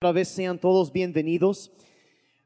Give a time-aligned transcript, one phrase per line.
[0.00, 1.72] Otra vez sean todos bienvenidos.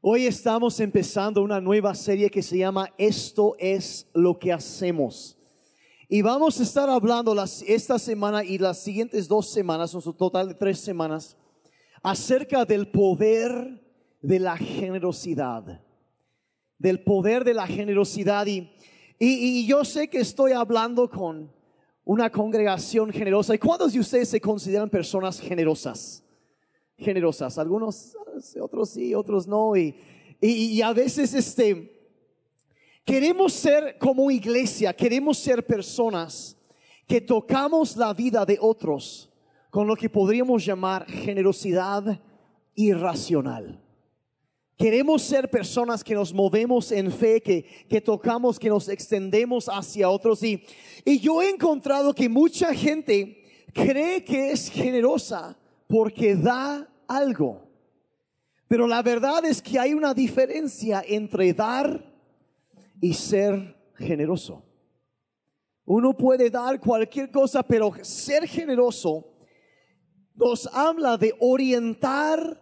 [0.01, 5.37] Hoy estamos empezando una nueva serie que se llama Esto es lo que hacemos.
[6.09, 7.35] Y vamos a estar hablando
[7.67, 11.37] esta semana y las siguientes dos semanas, su total de tres semanas,
[12.01, 13.79] acerca del poder
[14.19, 15.79] de la generosidad.
[16.79, 18.47] Del poder de la generosidad.
[18.47, 18.67] Y,
[19.19, 21.53] y, y yo sé que estoy hablando con
[22.03, 23.53] una congregación generosa.
[23.53, 26.22] ¿Y cuántos de ustedes se consideran personas generosas?
[26.97, 27.57] Generosas.
[27.57, 28.15] Algunos,
[28.59, 29.75] otros sí, otros no.
[29.75, 29.95] Y,
[30.41, 32.11] y, a veces este,
[33.05, 36.57] queremos ser como iglesia, queremos ser personas
[37.07, 39.29] que tocamos la vida de otros
[39.69, 42.19] con lo que podríamos llamar generosidad
[42.75, 43.79] irracional.
[44.77, 50.09] Queremos ser personas que nos movemos en fe, que, que tocamos, que nos extendemos hacia
[50.09, 50.43] otros.
[50.43, 50.63] Y,
[51.05, 57.61] y yo he encontrado que mucha gente cree que es generosa porque da algo.
[58.67, 62.11] Pero la verdad es que hay una diferencia entre dar
[62.99, 64.63] y ser generoso.
[65.85, 69.27] Uno puede dar cualquier cosa, pero ser generoso
[70.33, 72.61] nos habla de orientar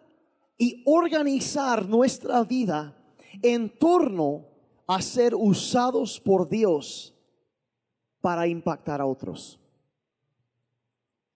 [0.58, 2.98] y organizar nuestra vida
[3.42, 4.48] en torno
[4.88, 7.16] a ser usados por Dios
[8.20, 9.61] para impactar a otros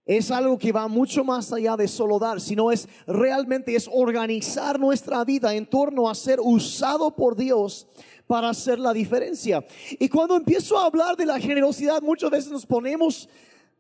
[0.06, 4.80] es algo que va mucho más allá de solo dar, sino es realmente es organizar
[4.80, 7.88] nuestra vida en torno a ser usado por Dios
[8.28, 9.66] para hacer la diferencia.
[10.00, 13.28] Y cuando empiezo a hablar de la generosidad, muchas veces nos ponemos,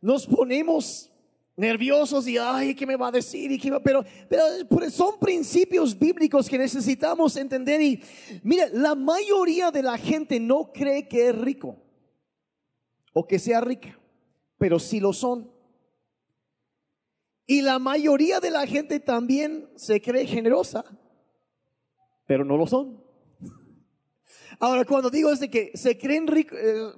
[0.01, 1.11] nos ponemos
[1.55, 3.51] nerviosos y ay, ¿qué me va a decir?
[3.51, 7.81] ¿Y Pero, pero son principios bíblicos que necesitamos entender.
[7.81, 8.01] Y
[8.43, 11.77] mire, la mayoría de la gente no cree que es rico
[13.13, 13.97] o que sea rica,
[14.57, 15.54] pero sí lo son.
[17.47, 20.83] Y la mayoría de la gente también se cree generosa,
[22.25, 23.03] pero no lo son.
[24.59, 26.91] Ahora, cuando digo es de que se creen ricos, eh,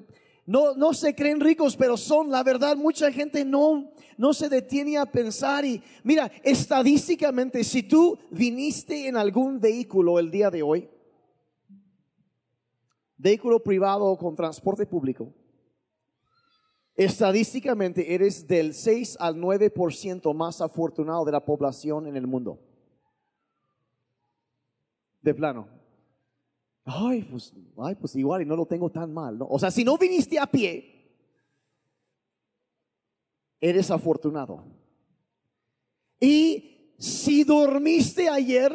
[0.45, 4.97] no, no se creen ricos, pero son, la verdad, mucha gente no, no se detiene
[4.97, 5.65] a pensar.
[5.65, 10.89] Y mira, estadísticamente, si tú viniste en algún vehículo el día de hoy,
[13.17, 15.33] vehículo privado o con transporte público,
[16.97, 22.59] Estadísticamente eres del 6 al 9% más afortunado de la población en el mundo.
[25.21, 25.67] De plano.
[26.83, 29.47] Ay, pues, ay, pues igual y no lo tengo tan mal, ¿no?
[29.47, 31.13] O sea, si no viniste a pie,
[33.61, 34.63] eres afortunado.
[36.19, 38.71] Y si dormiste ayer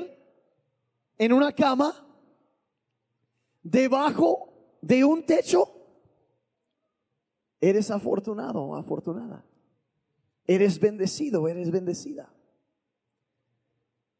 [1.18, 2.06] en una cama,
[3.64, 5.81] debajo de un techo,
[7.62, 9.44] Eres afortunado afortunada.
[10.44, 12.28] Eres bendecido, eres bendecida.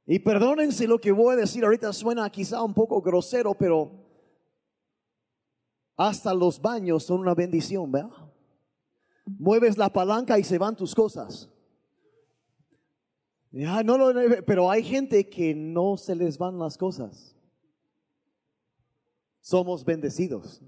[0.07, 3.91] Y perdónense lo que voy a decir ahorita suena quizá un poco grosero, pero
[5.97, 7.91] hasta los baños son una bendición.
[9.25, 11.51] Mueves la palanca y se van tus cosas.
[13.51, 14.13] No
[14.47, 17.35] pero hay gente que no se les van las cosas.
[19.41, 20.63] Somos bendecidos.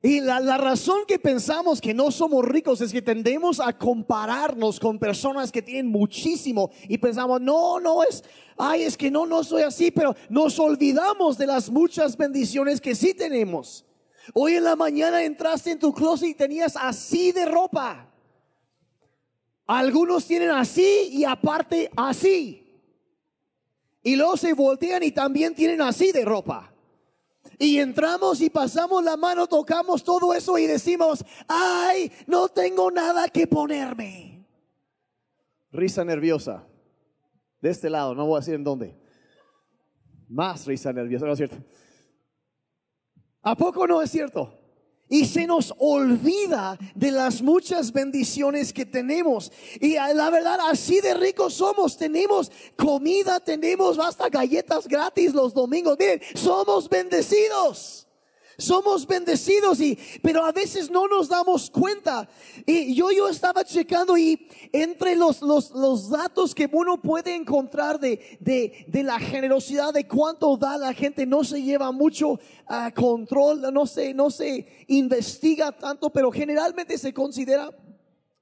[0.00, 4.98] Y la, razón que pensamos que no somos ricos es que tendemos a compararnos con
[4.98, 8.22] personas que tienen muchísimo y pensamos, no, no es,
[8.56, 12.94] ay, es que no, no soy así, pero nos olvidamos de las muchas bendiciones que
[12.94, 13.84] sí tenemos.
[14.34, 18.08] Hoy en la mañana entraste en tu closet y tenías así de ropa.
[19.66, 22.64] Algunos tienen así y aparte así.
[24.02, 26.72] Y luego se voltean y también tienen así de ropa.
[27.58, 33.28] Y entramos y pasamos la mano, tocamos todo eso y decimos, ay, no tengo nada
[33.28, 34.46] que ponerme.
[35.72, 36.64] Risa nerviosa.
[37.60, 38.96] De este lado, no voy a decir en dónde.
[40.28, 41.56] Más risa nerviosa, ¿no es cierto?
[43.42, 44.57] ¿A poco no es cierto?
[45.08, 49.52] Y se nos olvida de las muchas bendiciones que tenemos.
[49.80, 51.96] Y la verdad, así de ricos somos.
[51.96, 55.96] Tenemos comida, tenemos hasta galletas gratis los domingos.
[55.98, 58.07] Miren, somos bendecidos.
[58.60, 62.28] Somos bendecidos y, pero a veces no nos damos cuenta.
[62.66, 68.00] Y yo, yo estaba checando y entre los, los, los datos que uno puede encontrar
[68.00, 72.92] de, de, de la generosidad, de cuánto da la gente, no se lleva mucho a
[72.92, 77.70] control, no se, no se investiga tanto, pero generalmente se considera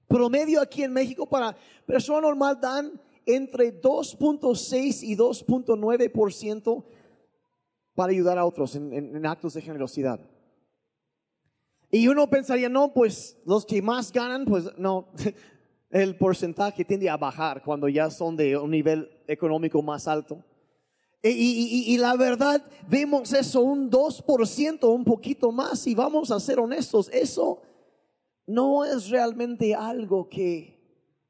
[0.08, 1.54] promedio aquí en México para
[1.84, 6.84] persona normal dan entre 2.6 y 2.9%
[7.96, 10.20] para ayudar a otros en, actos de generosidad.
[11.90, 15.08] Y uno pensaría, no, pues los que más ganan, pues no.
[15.90, 20.44] el porcentaje tiende a bajar cuando ya son de un nivel económico más alto.
[21.22, 26.30] Y, y- y- y la verdad, vemos eso un 2%, un poquito más, y vamos
[26.30, 27.62] a ser honestos, eso
[28.46, 30.78] no es realmente algo que,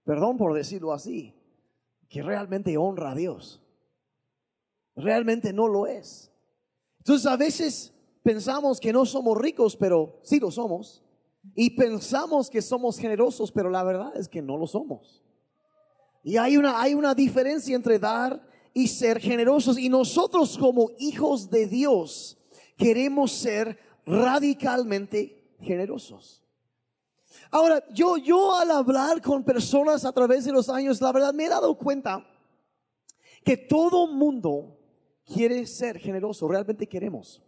[0.04, 1.32] perdón por decirlo así,
[2.08, 3.62] que realmente honra a Dios.
[4.96, 6.32] Realmente no lo es.
[7.06, 7.92] Entonces a veces
[8.24, 11.04] pensamos que no somos ricos, pero sí lo somos.
[11.54, 15.22] Y pensamos que somos generosos, pero la verdad es que no lo somos.
[16.24, 18.44] Y hay una, hay una diferencia entre dar
[18.74, 19.78] y ser generosos.
[19.78, 22.38] Y nosotros como hijos de Dios
[22.76, 26.42] queremos ser radicalmente generosos.
[27.52, 31.44] Ahora, yo, yo al hablar con personas a través de los años, la verdad me
[31.44, 32.26] he dado cuenta
[33.44, 34.76] que todo mundo
[35.26, 37.42] quiere ser generoso, realmente queremos.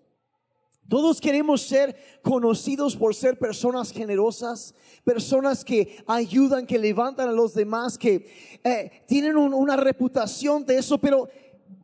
[0.88, 7.52] Todos queremos ser conocidos por ser personas generosas, personas que ayudan, que levantan a los
[7.52, 11.28] demás, que eh, tienen un- una reputación de eso, pero,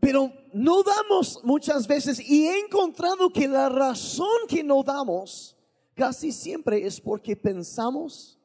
[0.01, 2.19] pero no damos muchas veces.
[2.19, 5.55] Y he encontrado que la razón que no damos
[5.95, 8.39] casi siempre es porque pensamos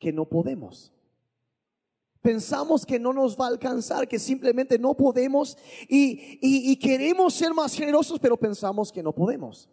[0.00, 0.92] que no podemos.
[2.22, 5.58] Pensamos que no nos va a alcanzar, que simplemente no podemos
[5.88, 9.68] y, y- y queremos ser más generosos, pero pensamos que no podemos.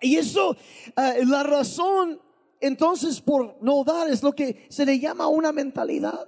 [0.00, 0.56] Y eso,
[0.96, 2.20] eh, la razón
[2.58, 6.26] entonces por no dar es lo que se le llama una mentalidad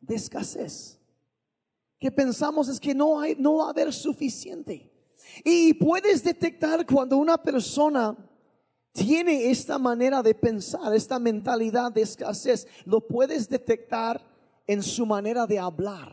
[0.00, 1.00] de escasez.
[1.98, 4.92] Que pensamos es que no hay, no va a haber suficiente.
[5.44, 8.14] Y puedes detectar cuando una persona
[8.92, 14.35] tiene esta manera de pensar, esta mentalidad de escasez, lo puedes detectar
[14.66, 16.12] en su manera de hablar.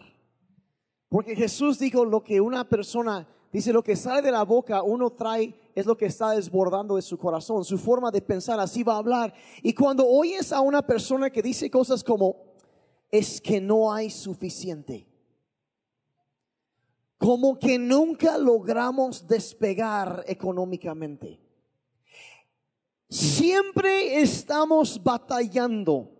[1.09, 5.11] Porque Jesús dijo lo que una persona dice, lo que sale de la boca uno
[5.11, 8.93] trae es lo que está desbordando de su corazón, su forma de pensar, así va
[8.95, 9.33] a hablar.
[9.61, 12.35] Y cuando oyes a una persona que dice cosas como,
[13.11, 15.07] es que no hay suficiente,
[17.17, 21.39] como que nunca logramos despegar económicamente.
[23.07, 26.12] Siempre estamos batallando.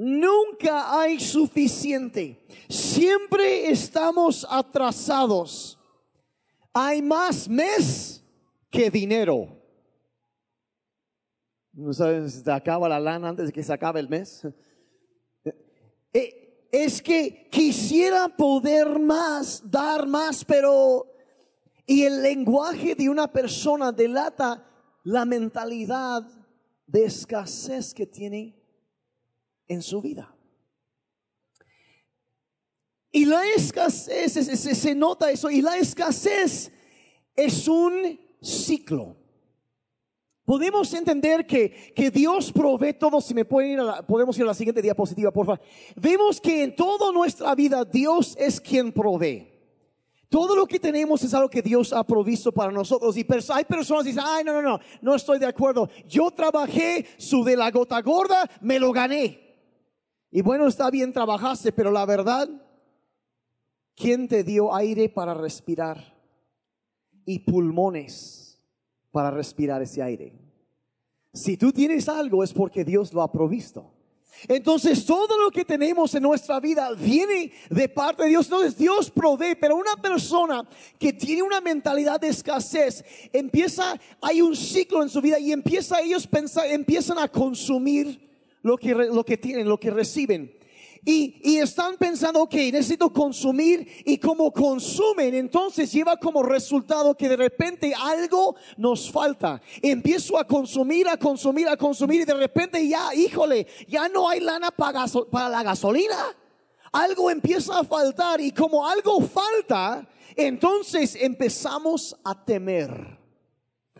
[0.00, 2.46] Nunca hay suficiente.
[2.68, 5.76] Siempre estamos atrasados.
[6.72, 8.22] Hay más mes
[8.70, 9.60] que dinero.
[11.72, 14.46] ¿No sabes si te acaba la lana antes de que se acabe el mes?
[16.12, 21.06] Eh, Es que quisiera poder más, dar más, pero...
[21.84, 24.64] Y el lenguaje de una persona delata
[25.02, 26.22] la mentalidad
[26.86, 28.57] de escasez que tiene
[29.68, 30.34] en su vida.
[33.10, 36.70] Y la escasez, se, nota eso, y la escasez
[37.34, 39.16] es un ciclo.
[40.44, 43.20] Podemos entender que, que Dios provee todo.
[43.20, 45.60] Si me pueden ir a la, podemos ir a la siguiente diapositiva, por favor.
[45.94, 49.46] Vemos que en toda nuestra vida Dios es quien provee.
[50.28, 53.16] Todo lo que tenemos es algo que Dios ha provisto para nosotros.
[53.16, 55.88] Y hay personas que dicen, ay, no, no, no, no estoy de acuerdo.
[56.06, 59.47] Yo trabajé, su de la gota gorda, me lo gané.
[60.30, 62.48] Y bueno, está bien, trabajaste, pero la verdad,
[63.94, 66.16] ¿quién te dio aire para respirar?
[67.24, 68.60] Y pulmones
[69.10, 70.34] para respirar ese aire.
[71.32, 73.94] Si tú tienes algo es porque Dios lo ha provisto.
[74.46, 78.46] Entonces todo lo que tenemos en nuestra vida viene de parte de Dios.
[78.46, 84.54] Entonces Dios provee, pero una persona que tiene una mentalidad de escasez, empieza, hay un
[84.54, 88.28] ciclo en su vida y empieza ellos pensar, empiezan a consumir
[88.62, 90.56] lo que, lo que tienen, lo que reciben.
[91.04, 97.28] Y, y están pensando, ok, necesito consumir y como consumen, entonces lleva como resultado que
[97.28, 99.62] de repente algo nos falta.
[99.80, 104.40] Empiezo a consumir, a consumir, a consumir y de repente ya, híjole, ya no hay
[104.40, 106.36] lana para, para la gasolina.
[106.90, 113.18] Algo empieza a faltar y como algo falta, entonces empezamos a temer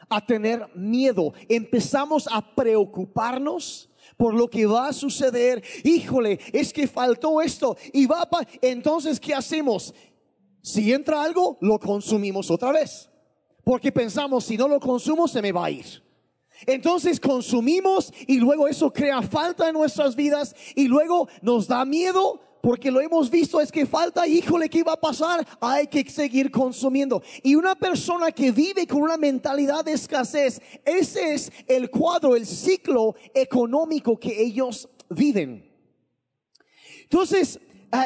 [0.09, 3.89] a tener miedo, empezamos a preocuparnos
[4.19, 5.63] por lo que va a suceder.
[5.85, 9.95] Híjole, es que faltó esto y va pa entonces ¿qué hacemos?
[10.61, 13.09] Si entra algo, lo consumimos otra vez.
[13.65, 16.03] Porque pensamos, si no lo consumo, se me va a ir.
[16.67, 22.41] Entonces consumimos y luego eso crea falta en nuestras vidas y luego nos da miedo
[22.63, 25.47] porque lo hemos visto es que falta, híjole, ¿qué va a pasar?
[25.61, 27.23] Hay que seguir consumiendo.
[27.43, 32.47] Y una persona que vive con una mentalidad de escasez, ese es el cuadro, el
[32.47, 35.65] ciclo económico que ellos viven.
[37.03, 37.59] Entonces,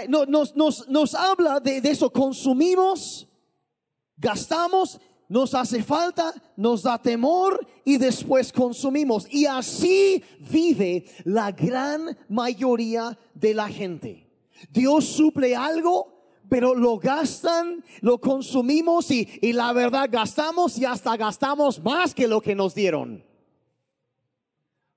[0.09, 3.29] no- nos, habla de eso, consumimos,
[4.17, 9.27] gastamos, nos hace falta, nos da temor y después consumimos.
[9.31, 14.29] Y así vive la gran mayoría de la gente.
[14.71, 16.13] Dios suple algo,
[16.49, 22.29] pero lo gastan, lo consumimos y, y la verdad gastamos y hasta gastamos más que
[22.29, 23.25] lo que nos dieron.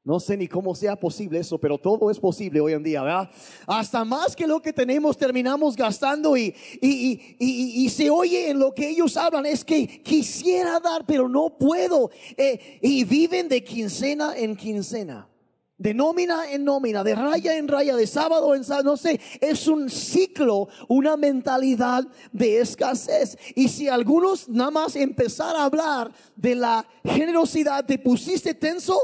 [0.05, 3.27] No sé ni cómo sea posible eso, pero todo es posible hoy en día, ¿verdad?
[3.65, 8.59] Hasta más que lo que tenemos terminamos gastando y, y, y, y se oye en
[8.59, 12.11] lo que ellos hablan, es que quisiera dar, pero no puedo.
[12.37, 15.27] Eh, y viven de quincena en quincena,
[15.77, 19.67] de nómina en nómina, de raya en raya, de sábado en sábado, no sé, es
[19.67, 23.37] un ciclo, una mentalidad de escasez.
[23.55, 28.97] Y si algunos nada más empezar a hablar de la generosidad, te pusiste tenso,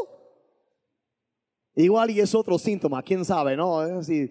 [1.73, 4.01] Igual y es otro síntoma, quién sabe, ¿no?
[4.01, 4.29] y,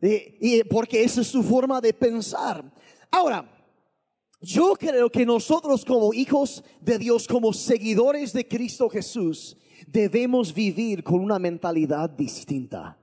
[0.00, 2.64] y porque esa es su forma de pensar.
[3.10, 3.48] Ahora,
[4.40, 9.56] yo creo que nosotros como hijos de Dios, como seguidores de Cristo Jesús,
[9.92, 12.98] debemos vivir con una mentalidad distinta.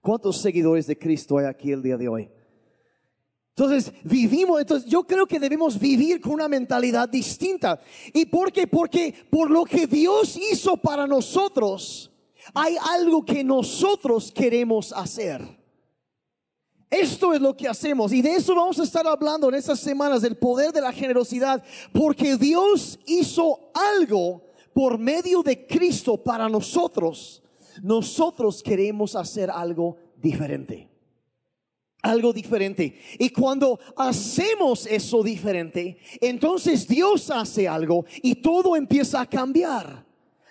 [0.00, 2.30] ¿Cuántos seguidores de Cristo hay aquí el día de hoy?
[3.56, 7.80] Entonces vivimos, entonces yo creo que debemos vivir con una mentalidad distinta.
[8.12, 8.66] ¿Y por qué?
[8.66, 12.12] Porque por lo que Dios hizo para nosotros,
[12.52, 15.42] hay algo que nosotros queremos hacer.
[16.90, 20.22] Esto es lo que hacemos y de eso vamos a estar hablando en estas semanas,
[20.22, 24.45] del poder de la generosidad, porque Dios hizo algo
[24.76, 27.42] por medio de Cristo para nosotros.
[27.82, 30.90] Nosotros queremos hacer algo diferente.
[32.02, 32.94] Algo diferente.
[33.18, 40.04] Y cuando hacemos eso diferente, entonces Dios hace algo y todo empieza a cambiar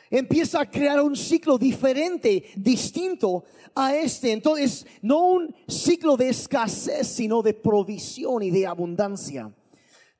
[0.10, 4.32] empieza a crear un ciclo diferente, distinto a este.
[4.32, 9.51] Entonces, no un ciclo de escasez, sino de provisión y de abundancia.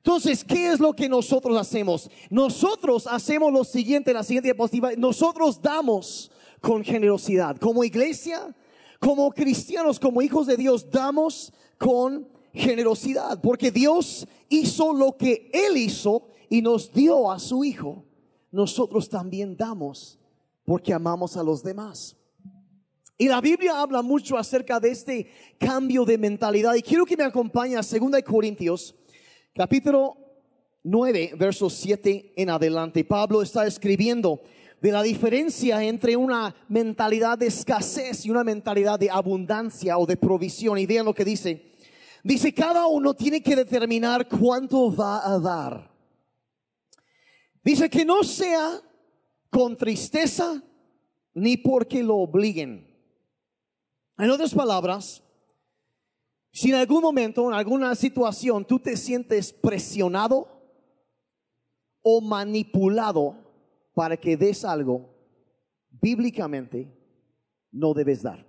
[0.06, 2.08] Entonces, ¿qué es lo que nosotros hacemos?
[2.30, 4.92] Nosotros hacemos lo siguiente, la siguiente diapositiva.
[4.96, 7.56] Nosotros damos con generosidad.
[7.56, 8.54] Como iglesia,
[9.00, 13.40] como cristianos, como hijos de Dios, damos con generosidad.
[13.40, 18.04] Porque Dios hizo lo que Él hizo y nos dio a su Hijo
[18.52, 20.18] nosotros también damos
[20.64, 22.16] porque amamos a los demás.
[23.18, 26.74] Y la Biblia habla mucho acerca de este cambio de mentalidad.
[26.74, 28.94] Y quiero que me acompañe a 2 Corintios,
[29.56, 30.16] capítulo
[30.84, 33.04] 9, versos 7 en adelante.
[33.04, 34.42] Pablo está escribiendo
[34.80, 40.16] de la diferencia entre una mentalidad de escasez y una mentalidad de abundancia o de
[40.16, 40.78] provisión.
[40.78, 41.72] Y vean lo que dice.
[42.22, 45.96] Dice, cada uno tiene que determinar cuánto va a dar
[47.66, 48.80] Dice que no sea
[49.50, 50.62] con tristeza
[51.34, 52.86] ni porque lo obliguen.
[54.16, 55.20] En otras palabras,
[56.56, 60.48] si en algún momento, en alguna situación, tú te sientes presionado
[62.00, 63.36] o manipulado
[63.92, 65.14] para que des algo,
[65.90, 66.90] bíblicamente
[67.70, 68.46] no debes dar.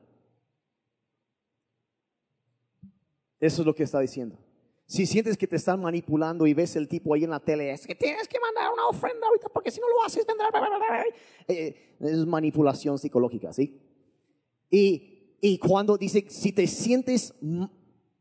[3.41, 4.37] Eso es lo que está diciendo.
[4.85, 7.85] Si sientes que te están manipulando y ves el tipo ahí en la tele, es
[7.85, 10.47] que tienes que mandar una ofrenda ahorita porque si no lo haces vendrá.
[11.49, 13.81] Eh, es manipulación psicológica, ¿sí?
[14.69, 17.33] Y, y cuando dice, si te sientes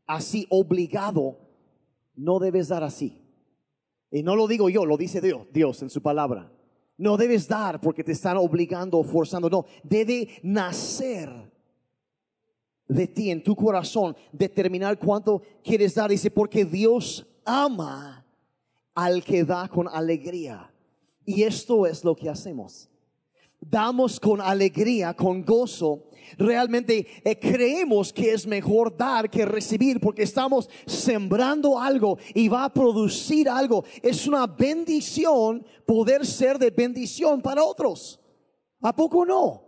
[0.07, 1.37] así obligado,
[2.15, 3.21] no debes dar así.
[4.09, 6.51] Y no lo digo yo, lo dice Dios, Dios en su palabra.
[6.97, 9.49] No debes dar porque te están obligando o forzando.
[9.49, 11.29] No, debe nacer
[12.87, 16.09] de ti en tu corazón determinar cuánto quieres dar.
[16.09, 18.25] Dice, porque Dios ama
[18.95, 20.73] al que da con alegría.
[21.25, 22.89] Y esto es lo que hacemos.
[23.59, 26.03] Damos con alegría, con gozo.
[26.37, 32.65] Realmente eh, creemos que es mejor dar que recibir porque estamos sembrando algo y va
[32.65, 33.83] a producir algo.
[34.01, 38.19] Es una bendición poder ser de bendición para otros.
[38.81, 39.63] ¿A poco no?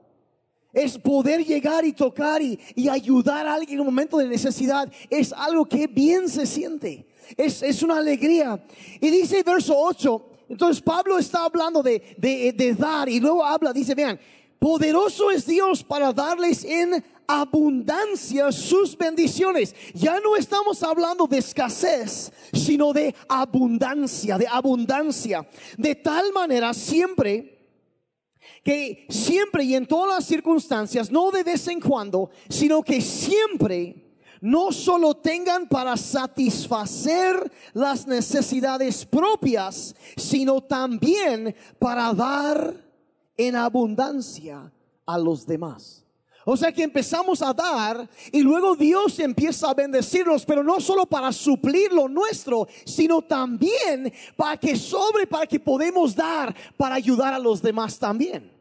[0.71, 4.91] Es poder llegar y tocar y, ayudar a alguien en un momento de necesidad.
[5.09, 7.07] Es algo que bien se siente.
[7.35, 8.63] Es, es una alegría.
[9.01, 13.71] Y dice verso 8, entonces Pablo está hablando de, de, de dar y luego habla,
[13.71, 14.19] dice, vean,
[14.57, 19.75] poderoso es Dios para darles en abundancia sus bendiciones.
[19.93, 25.47] Ya no estamos hablando de escasez, sino de abundancia, de abundancia.
[25.77, 27.57] De tal manera siempre
[28.63, 34.08] que siempre y en todas las circunstancias, no de vez en cuando, sino que siempre
[34.41, 42.73] no solo tengan para satisfacer las necesidades propias, sino también para dar
[43.37, 44.71] en abundancia
[45.05, 46.05] a los demás.
[46.45, 51.05] O sea que empezamos a dar y luego Dios empieza a bendecirnos, pero no solo
[51.05, 57.33] para suplir lo nuestro, sino también para que sobre, para que podemos dar, para ayudar
[57.33, 58.58] a los demás también.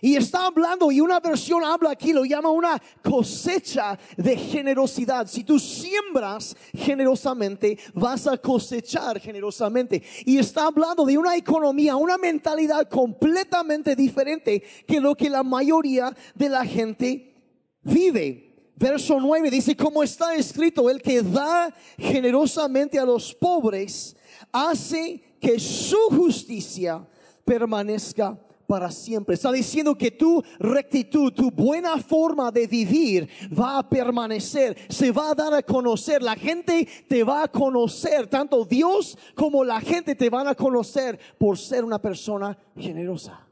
[0.00, 5.26] Y está hablando, y una versión habla aquí, lo llama una cosecha de generosidad.
[5.26, 10.02] Si tú siembras generosamente, vas a cosechar generosamente.
[10.24, 16.14] Y está hablando de una economía, una mentalidad completamente diferente que lo que la mayoría
[16.34, 17.34] de la gente
[17.82, 18.72] vive.
[18.76, 24.16] Verso 9 dice, como está escrito, el que da generosamente a los pobres,
[24.50, 27.06] hace que su justicia
[27.44, 28.38] permanezca
[28.70, 29.34] para siempre.
[29.34, 35.32] Está diciendo que tu rectitud, tu buena forma de vivir va a permanecer, se va
[35.32, 36.22] a dar a conocer.
[36.22, 41.18] La gente te va a conocer, tanto Dios como la gente te van a conocer
[41.36, 43.44] por ser una persona generosa.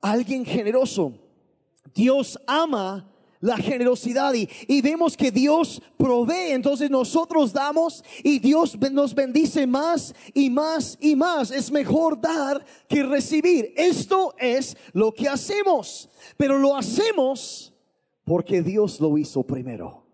[0.00, 1.12] Alguien generoso.
[1.94, 3.06] Dios ama
[3.44, 10.14] la generosidad y, vemos que Dios provee, entonces nosotros damos y Dios nos bendice más
[10.32, 11.50] y más y más.
[11.50, 13.74] Es mejor dar que recibir.
[13.76, 16.08] Esto es lo que hacemos,
[16.38, 17.74] pero lo hacemos
[18.24, 20.06] porque Dios lo hizo primero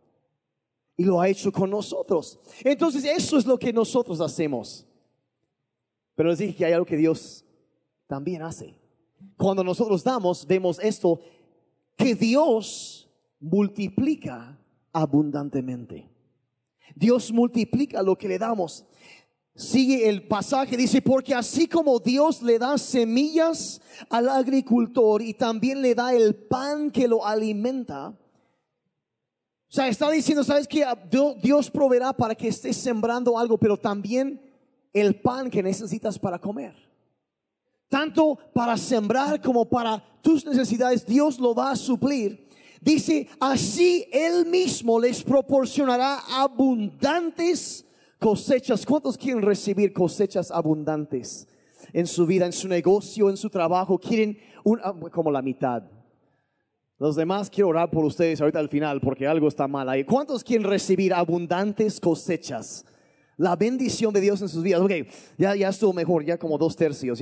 [0.97, 2.37] y lo ha hecho con nosotros.
[2.65, 4.85] Entonces eso es lo que nosotros hacemos.
[6.17, 7.45] Pero les dije que hay algo que Dios
[8.09, 8.75] también hace.
[9.37, 11.21] Cuando nosotros damos, vemos esto,
[11.97, 13.07] que Dios
[13.41, 14.59] multiplica
[14.93, 16.09] abundantemente.
[16.95, 18.85] Dios multiplica lo que le damos.
[19.55, 25.83] Sigue el pasaje, dice, porque así como Dios le da semillas al agricultor y también
[25.83, 28.09] le da el pan que lo alimenta,
[29.71, 30.85] o sea, está diciendo, ¿sabes que
[31.41, 34.41] Dios proveerá para que estés sembrando algo, pero también
[34.93, 36.75] el pan que necesitas para comer.
[37.89, 42.49] Tanto para sembrar como para tus necesidades, Dios lo va a suplir.
[42.81, 47.85] Dice, así Él mismo les proporcionará abundantes
[48.19, 48.87] cosechas.
[48.87, 51.47] ¿Cuántos quieren recibir cosechas abundantes
[51.93, 53.99] en su vida, en su negocio, en su trabajo?
[53.99, 54.39] Quieren
[54.83, 55.83] ah, como la mitad.
[56.99, 60.05] Los demás quiero orar por ustedes ahorita al final porque algo está mal ahí.
[60.05, 62.87] ¿Cuántos quieren recibir abundantes cosechas?
[63.37, 64.81] La bendición de Dios en sus vidas.
[64.81, 64.93] Ok,
[65.39, 67.19] ya, ya estuvo mejor, ya como dos tercios,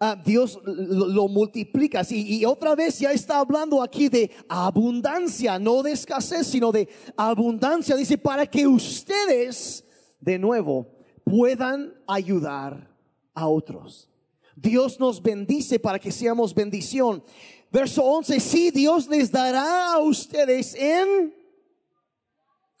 [0.00, 2.02] Ah, Dios lo, multiplica.
[2.08, 6.88] Y, y, otra vez ya está hablando aquí de abundancia, no de escasez, sino de
[7.16, 7.96] abundancia.
[7.96, 9.84] Dice, para que ustedes,
[10.20, 10.86] de nuevo,
[11.24, 12.88] puedan ayudar
[13.34, 14.08] a otros.
[14.54, 17.24] Dios nos bendice para que seamos bendición.
[17.70, 21.34] Verso 11, sí, Dios les dará a ustedes en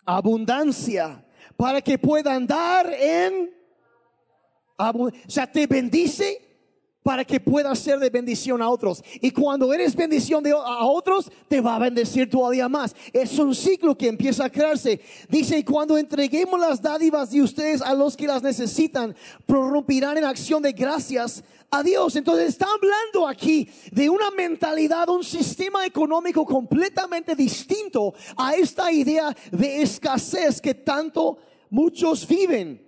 [0.04, 1.26] abundancia,
[1.56, 3.50] para que puedan dar en
[4.76, 5.26] abundancia.
[5.26, 6.47] O sea, te bendice
[7.08, 9.02] para que puedas ser de bendición a otros.
[9.22, 12.94] Y cuando eres bendición de, a otros, te va a bendecir todavía más.
[13.14, 15.00] Es un ciclo que empieza a crearse.
[15.26, 19.16] Dice, y cuando entreguemos las dádivas de ustedes a los que las necesitan,
[19.46, 22.14] prorrumpirán en acción de gracias a Dios.
[22.14, 29.34] Entonces está hablando aquí de una mentalidad, un sistema económico completamente distinto a esta idea
[29.50, 31.38] de escasez que tanto
[31.70, 32.87] muchos viven.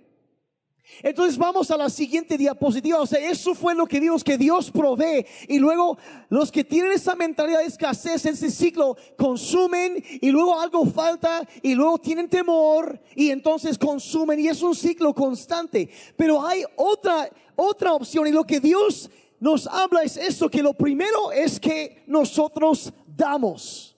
[1.03, 2.99] Entonces vamos a la siguiente diapositiva.
[2.99, 5.25] O sea, eso fue lo que vimos que Dios provee.
[5.47, 5.97] Y luego
[6.29, 11.73] los que tienen esa mentalidad de escasez, ese ciclo, consumen y luego algo falta y
[11.73, 15.89] luego tienen temor y entonces consumen y es un ciclo constante.
[16.15, 20.73] Pero hay otra, otra opción y lo que Dios nos habla es eso, que lo
[20.73, 23.95] primero es que nosotros damos.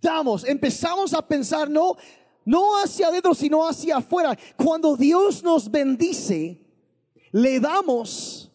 [0.00, 1.96] Damos, empezamos a pensar, no,
[2.50, 4.36] no hacia adentro, sino hacia afuera.
[4.56, 6.60] Cuando Dios nos bendice,
[7.30, 8.50] le damos,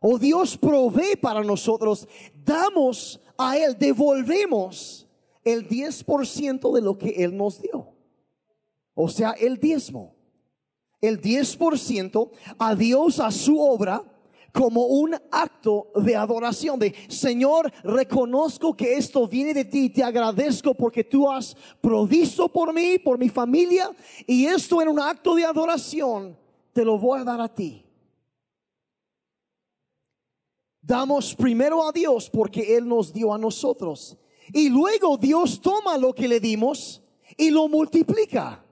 [0.00, 2.08] o Dios provee para nosotros,
[2.42, 5.06] damos a Él, devolvemos
[5.44, 7.92] el 10% de lo que Él nos dio.
[8.94, 10.14] O sea, el diezmo.
[11.02, 14.02] El 10% a Dios, a su obra,
[14.50, 15.55] como un acto
[15.94, 21.56] de adoración, de Señor, reconozco que esto viene de ti, te agradezco porque tú has
[21.80, 23.90] provisto por mí, por mi familia,
[24.26, 26.36] y esto en un acto de adoración,
[26.72, 27.84] te lo voy a dar a ti.
[30.82, 34.16] Damos primero a Dios porque Él nos dio a nosotros.
[34.52, 37.02] Y luego Dios toma lo que le dimos
[37.36, 38.65] y lo multiplica.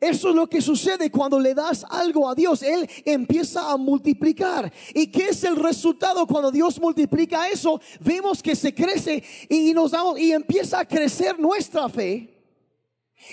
[0.00, 2.62] Eso es lo que sucede cuando le das algo a Dios.
[2.62, 4.72] Él empieza a multiplicar.
[4.94, 7.80] ¿Y qué es el resultado cuando Dios multiplica eso?
[8.00, 12.32] Vemos que se crece y nos damos y empieza a crecer nuestra fe.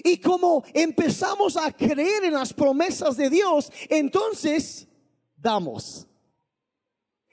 [0.04, 4.88] Y como empezamos a creer en las promesas de Dios, entonces
[5.36, 6.08] damos.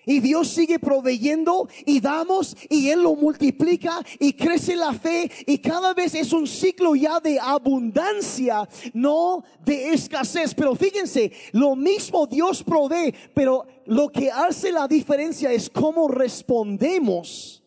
[0.06, 5.58] Y Dios sigue proveyendo y damos y Él lo multiplica y crece la fe y
[5.58, 10.54] cada vez es un ciclo ya de abundancia, no de escasez.
[10.54, 17.62] Pero fíjense, lo mismo Dios provee, pero lo que hace la diferencia es cómo respondemos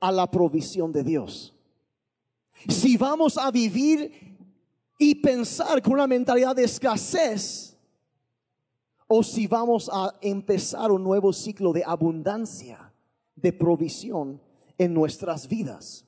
[0.00, 1.54] a la provisión de Dios.
[2.68, 4.36] Si vamos a vivir
[4.98, 7.75] y pensar con una mentalidad de escasez,
[9.08, 12.92] o si vamos a empezar un nuevo ciclo de abundancia,
[13.34, 14.40] de provisión
[14.78, 16.04] en nuestras vidas.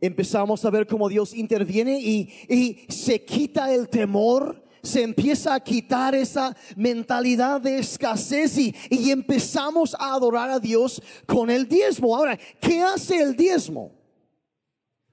[0.00, 6.14] Empezamos a ver cómo Dios interviene y, se quita el temor, se empieza a quitar
[6.14, 12.16] esa mentalidad de escasez y, y empezamos a adorar a Dios con el diezmo.
[12.16, 13.97] Ahora, ¿qué hace el diezmo?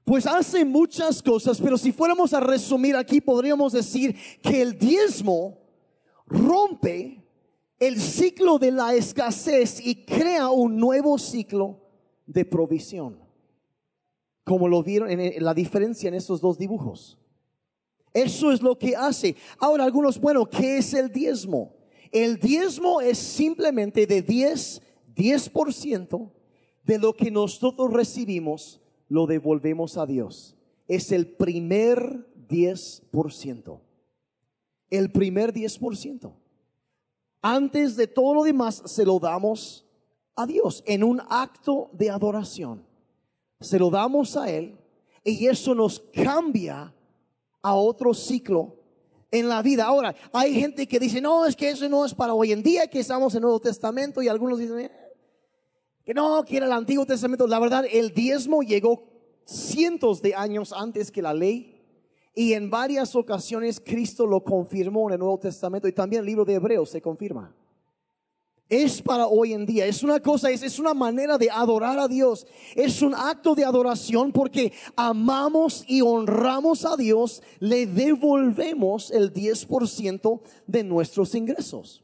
[0.05, 5.57] Pues hace muchas cosas, pero si fuéramos a resumir aquí, podríamos decir que el diezmo
[6.27, 7.23] rompe
[7.79, 11.81] el ciclo de la escasez y crea un nuevo ciclo
[12.27, 13.19] de provisión.
[14.43, 17.17] Como lo vieron en la diferencia en estos dos dibujos.
[18.13, 19.35] Eso es lo que hace.
[19.57, 21.73] Ahora algunos, bueno, ¿qué es el diezmo?
[22.11, 24.81] El diezmo es simplemente de 10,
[25.15, 26.31] 10%
[26.83, 28.79] de lo que nosotros recibimos
[29.15, 30.58] lo devolvemos a Dios.
[30.89, 33.80] Es el primer 10%.
[34.89, 36.34] El primer 10%.
[37.41, 39.86] Antes de todo lo demás se lo damos
[40.36, 42.86] a Dios en un acto de adoración.
[43.62, 44.78] Se lo damos a Él
[45.23, 46.93] y eso nos cambia
[47.62, 48.75] a otro ciclo
[49.32, 49.86] en la vida.
[49.86, 52.88] Ahora, hay gente que dice, no, es que eso no es para hoy en día,
[52.88, 55.04] que estamos en el Nuevo Testamento y algunos dicen, eh,
[56.05, 57.47] que no, que era el Antiguo Testamento.
[57.47, 59.03] La verdad, el diezmo llegó
[59.45, 61.81] cientos de años antes que la ley.
[62.35, 66.45] Y en varias ocasiones Cristo lo confirmó en el Nuevo Testamento y también el libro
[66.45, 67.55] de Hebreos se confirma.
[68.67, 72.07] Es para hoy en día, es una cosa, es, es una manera de adorar a
[72.07, 79.31] Dios, es un acto de adoración porque amamos y honramos a Dios, le devolvemos el
[79.31, 82.03] 10% de nuestros ingresos.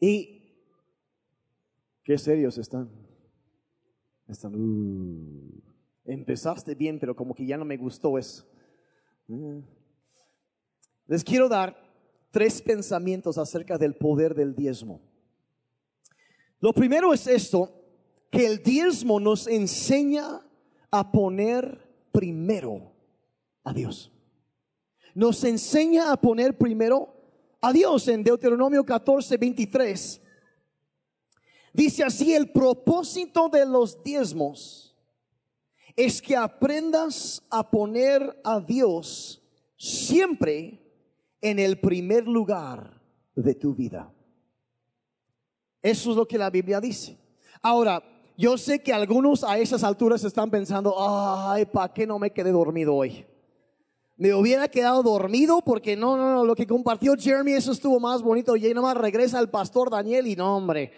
[0.00, 0.41] Y
[2.04, 2.90] Qué serios están.
[4.26, 4.54] Están.
[4.54, 5.60] Uh,
[6.04, 8.44] empezaste bien, pero como que ya no me gustó eso.
[9.28, 9.60] Mm.
[11.06, 11.76] Les quiero dar
[12.30, 15.00] tres pensamientos acerca del poder del diezmo.
[16.58, 17.70] Lo primero es esto,
[18.30, 20.40] que el diezmo nos enseña
[20.90, 21.78] a poner
[22.12, 22.92] primero
[23.64, 24.10] a Dios.
[25.14, 27.14] Nos enseña a poner primero
[27.60, 30.21] a Dios en Deuteronomio 14, 23.
[31.72, 34.94] Dice así, el propósito de los diezmos
[35.96, 39.42] es que aprendas a poner a Dios
[39.76, 40.80] siempre
[41.40, 43.00] en el primer lugar
[43.34, 44.12] de tu vida.
[45.82, 47.18] Eso es lo que la Biblia dice.
[47.60, 48.02] Ahora,
[48.36, 52.52] yo sé que algunos a esas alturas están pensando, ay, ¿para qué no me quedé
[52.52, 53.26] dormido hoy?
[54.16, 58.22] Me hubiera quedado dormido porque no, no, no, lo que compartió Jeremy, eso estuvo más
[58.22, 58.54] bonito.
[58.56, 60.92] Y ahí nomás regresa el pastor Daniel y no, hombre,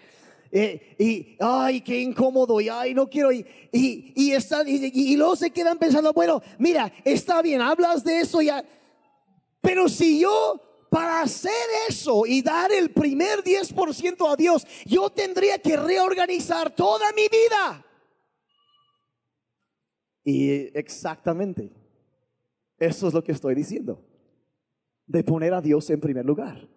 [0.57, 5.35] eh, y, ay, qué incómodo, y ay, no quiero, y, y, y, están, y, luego
[5.35, 8.63] se quedan pensando, bueno, mira, está bien, hablas de eso ya,
[9.59, 11.51] pero si yo para hacer
[11.89, 17.85] eso y dar el primer 10% a Dios, yo tendría que reorganizar toda mi vida.
[20.23, 21.69] Y exactamente,
[22.79, 24.01] eso es lo que estoy diciendo,
[25.05, 26.74] de poner a Dios en primer lugar.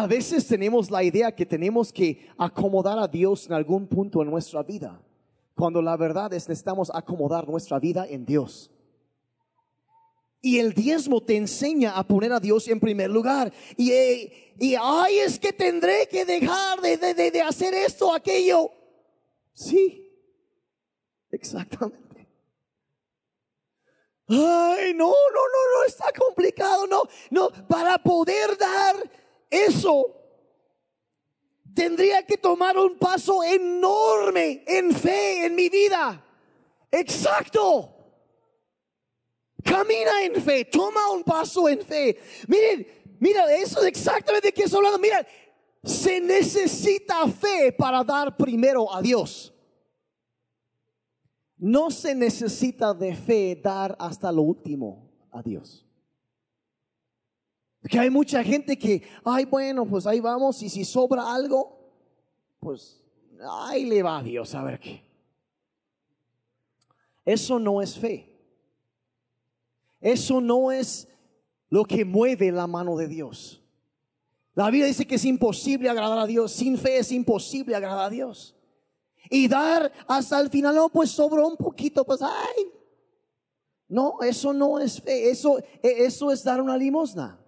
[0.00, 4.30] A veces tenemos la idea que tenemos que acomodar a Dios en algún punto en
[4.30, 5.02] nuestra vida,
[5.56, 8.70] cuando la verdad es necesitamos acomodar nuestra vida en Dios.
[10.40, 13.52] Y el diezmo te enseña a poner a Dios en primer lugar.
[13.76, 18.70] Y, eh, y ay, es que tendré que dejar de, de, de hacer esto, aquello.
[19.52, 20.12] Sí,
[21.32, 22.28] exactamente.
[24.28, 28.94] Ay, no, no, no, no, está complicado, no, no, para poder dar
[29.50, 30.14] eso
[31.74, 36.24] tendría que tomar un paso enorme en fe en mi vida.
[36.90, 37.94] Exacto.
[39.62, 42.18] Camina en fe, toma un paso en fe.
[42.46, 42.86] Miren,
[43.20, 44.98] mira, eso es exactamente de qué estoy hablando.
[44.98, 45.26] Mira,
[45.84, 49.54] se necesita fe para dar primero a Dios.
[51.56, 55.87] No se necesita de fe dar hasta lo último a Dios.
[57.86, 61.78] Que hay mucha gente que, ay, bueno, pues ahí vamos y si sobra algo,
[62.58, 63.02] pues
[63.50, 65.02] ahí le va a Dios a ver qué.
[67.24, 68.34] Eso no es fe.
[70.00, 71.08] Eso no es
[71.68, 73.62] lo que mueve la mano de Dios.
[74.54, 76.52] La Biblia dice que es imposible agradar a Dios.
[76.52, 78.56] Sin fe es imposible agradar a Dios.
[79.30, 82.72] Y dar hasta el final, no, pues sobró un poquito, pues, ay.
[83.88, 85.30] No, eso no es fe.
[85.30, 87.38] Eso, eso es dar una limosna.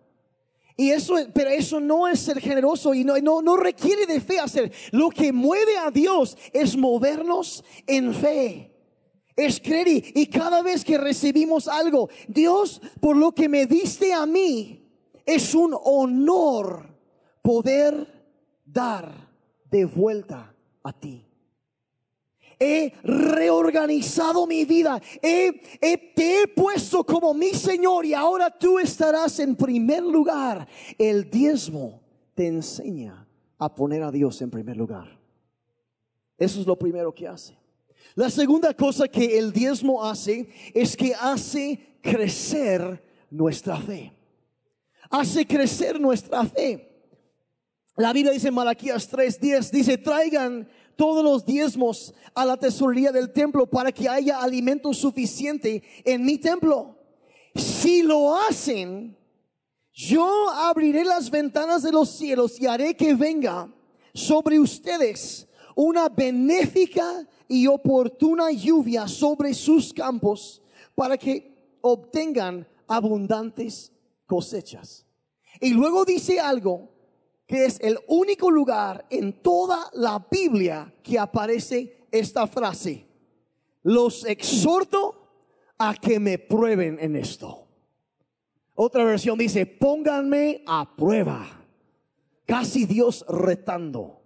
[0.80, 4.38] Y eso, pero eso no es ser generoso y no, no, no requiere de fe
[4.38, 4.72] hacer.
[4.92, 8.74] Lo que mueve a Dios es movernos en fe.
[9.36, 14.24] Es creer y cada vez que recibimos algo, Dios, por lo que me diste a
[14.24, 14.90] mí,
[15.26, 16.96] es un honor
[17.42, 18.30] poder
[18.64, 19.28] dar
[19.70, 21.29] de vuelta a ti.
[22.62, 25.00] He reorganizado mi vida.
[25.20, 30.68] te he puesto como mi Señor y ahora tú estarás en primer lugar.
[30.98, 32.02] El diezmo
[32.34, 33.26] te enseña
[33.58, 35.18] a poner a Dios en primer lugar.
[36.36, 37.56] Eso es lo primero que hace.
[38.14, 44.12] La segunda cosa que el diezmo hace es que hace crecer nuestra fe.
[45.10, 46.88] Hace crecer nuestra fe.
[47.96, 53.32] La Biblia dice en Malaquías 3:10, dice, traigan todos los diezmos a la tesorería del
[53.32, 56.96] templo para que haya alimento suficiente en mi templo.
[57.54, 59.16] Si lo hacen,
[59.92, 63.68] yo abriré las ventanas de los cielos y haré que venga
[64.14, 70.62] sobre ustedes una benéfica y oportuna lluvia sobre sus campos
[70.94, 73.92] para que obtengan abundantes
[74.26, 75.06] cosechas.
[75.60, 76.88] Y luego dice algo
[77.50, 83.04] que es el único lugar en toda la Biblia que aparece esta frase.
[83.82, 87.66] Los exhorto a que me prueben en esto.
[88.76, 91.44] Otra versión dice, pónganme a prueba.
[92.46, 94.19] Casi Dios retando.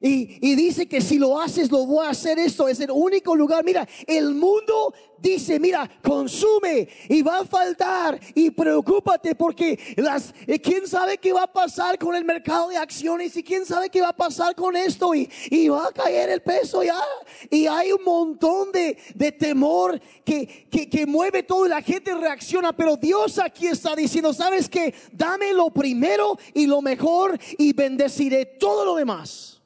[0.00, 2.68] Y, y, dice que si lo haces, lo voy a hacer esto.
[2.68, 3.64] Es el único lugar.
[3.64, 10.60] Mira, el mundo dice, mira, consume y va a faltar y preocúpate porque las, eh,
[10.60, 14.00] quién sabe qué va a pasar con el mercado de acciones y quién sabe qué
[14.00, 17.02] va a pasar con esto y, y va a caer el peso ya.
[17.50, 22.14] Y hay un montón de, de temor que, que, que mueve todo y la gente
[22.14, 22.72] reacciona.
[22.72, 28.46] Pero Dios aquí está diciendo, ¿sabes que Dame lo primero y lo mejor y bendeciré
[28.46, 29.57] todo lo demás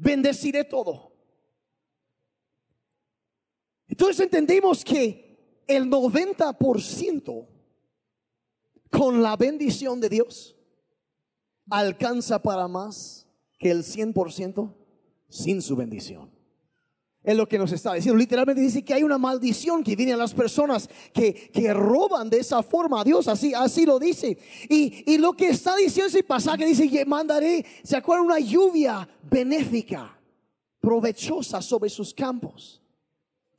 [0.00, 1.12] bendeciré todo.
[3.86, 7.48] Entonces entendemos que el 90%
[8.90, 10.56] con la bendición de Dios
[11.68, 13.26] alcanza para más
[13.58, 14.74] que el 100%
[15.28, 16.30] sin su bendición.
[17.22, 18.18] Es lo que nos está diciendo.
[18.18, 22.38] Literalmente dice que hay una maldición que viene a las personas que, que roban de
[22.38, 23.28] esa forma a Dios.
[23.28, 24.38] Así, así lo dice.
[24.70, 28.24] Y, y lo que está diciendo ese pasaje dice, mandaré, ¿se acuerdan?
[28.24, 30.18] Una lluvia benéfica,
[30.80, 32.79] provechosa sobre sus campos.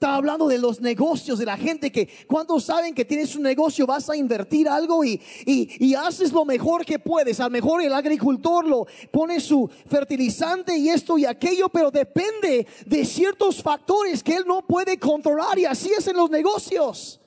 [0.02, 3.86] Está hablando de los negocios, de la gente que cuando saben que tienes un negocio
[3.86, 7.40] vas a invertir algo y, y, haces lo mejor que puedes.
[7.40, 12.66] A lo mejor el agricultor lo pone su fertilizante y esto y aquello, pero depende
[12.84, 17.22] de ciertos factores que él no puede controlar y así es en los negocios.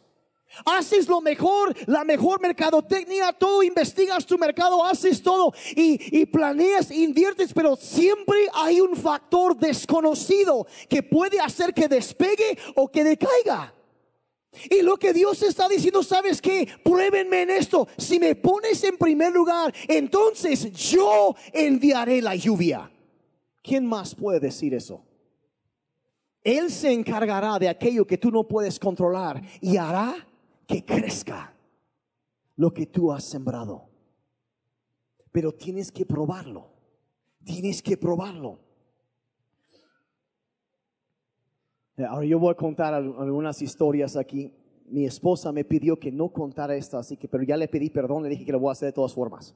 [0.64, 6.90] Haces lo mejor, la mejor mercadotecnia, todo, investigas tu mercado, haces todo y, y, planeas,
[6.90, 13.74] inviertes, pero siempre hay un factor desconocido que puede hacer que despegue o que decaiga.
[14.70, 16.68] Y lo que Dios está diciendo, ¿sabes qué?
[16.84, 17.88] Pruébenme en esto.
[17.96, 22.90] Si me pones en primer lugar, entonces yo enviaré la lluvia.
[23.62, 25.04] ¿Quién más puede decir eso?
[26.42, 30.14] Él se encargará de aquello que tú no puedes controlar y hará
[30.66, 31.54] que crezca
[32.56, 33.88] lo que tú has sembrado.
[35.32, 36.70] Pero tienes que probarlo.
[37.44, 38.60] Tienes que probarlo.
[41.96, 44.52] Eh, ahora yo voy a contar algunas historias aquí.
[44.86, 48.22] Mi esposa me pidió que no contara esto, así que, pero ya le pedí perdón,
[48.22, 49.54] le dije que lo voy a hacer de todas formas.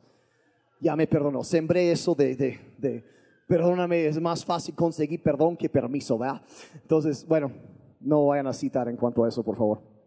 [0.81, 1.45] Ya me perdonó.
[1.45, 3.05] Sembré eso de, de, de
[3.47, 6.43] perdóname, es más fácil conseguir perdón que permiso, ¿verdad?
[6.75, 7.53] Entonces, bueno,
[8.01, 9.98] no vayan a citar en cuanto a eso, por favor.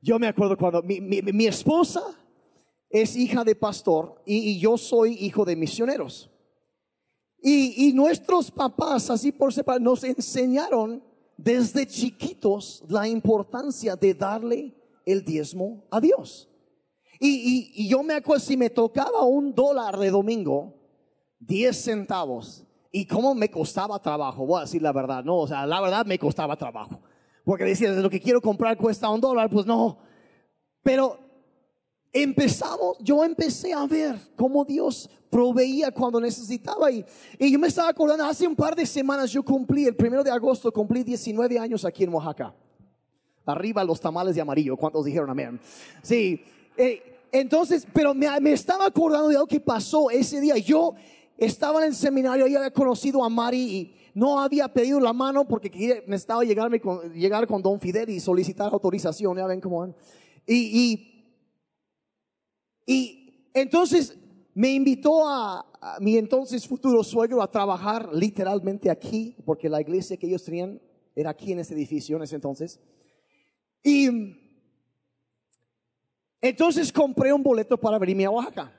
[0.00, 2.02] Yo me acuerdo cuando mi, esposa
[2.88, 6.30] es hija de pastor y, yo soy hijo de misioneros.
[7.42, 11.02] Y, nuestros papás, así por separado, nos enseñaron
[11.36, 16.48] desde chiquitos la importancia de darle el diezmo a Dios.
[17.20, 20.74] Y, y, yo me acuerdo, si me tocaba un dólar de domingo,
[21.40, 25.66] diez centavos, y cómo me costaba trabajo, voy a decir la verdad, no, o sea,
[25.66, 27.00] la verdad me costaba trabajo.
[27.48, 29.96] Porque decía, lo que quiero comprar cuesta un dólar, pues no.
[30.82, 31.18] Pero
[32.12, 36.90] empezamos, yo empecé a ver cómo Dios proveía cuando necesitaba.
[36.90, 37.02] Y,
[37.38, 40.30] y yo me estaba acordando, hace un par de semanas yo cumplí, el primero de
[40.30, 42.54] agosto cumplí 19 años aquí en Oaxaca.
[43.46, 44.76] Arriba los tamales de amarillo.
[44.76, 45.58] ¿Cuántos dijeron amén?
[46.02, 46.44] Sí.
[46.76, 50.58] Eh, entonces, pero me, me, estaba acordando de algo que pasó ese día.
[50.58, 50.94] Yo
[51.38, 55.46] estaba en el seminario y había conocido a Mari y no había pedido la mano
[55.46, 55.70] porque
[56.06, 59.36] necesitaba llegarme con, llegar con Don Fidel y solicitar autorización.
[59.36, 59.94] Ya ven cómo
[60.44, 61.24] y, y,
[62.86, 64.18] y entonces
[64.54, 65.64] me invitó a,
[66.00, 70.80] mi entonces futuro suegro a trabajar literalmente aquí, porque la iglesia que ellos tenían
[71.14, 72.80] era aquí en ese edificio en ese entonces.
[73.84, 74.08] Y
[76.40, 78.77] entonces compré un boleto para venirme a Oaxaca.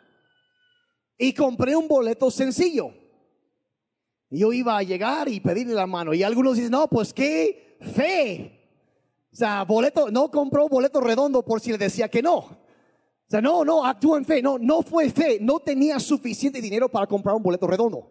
[1.22, 2.94] Y compré un boleto sencillo.
[4.30, 6.14] Yo iba a llegar y pedirle la mano.
[6.14, 8.58] Y algunos dicen, no, pues qué fe.
[9.32, 12.38] O sea, boleto, no compró boleto redondo por si le decía que no.
[12.38, 12.58] O
[13.28, 14.42] sea, no, no, actuó en fe.
[14.42, 15.40] No, no fue fe.
[15.42, 18.10] No tenía suficiente dinero para comprar un boleto redondo.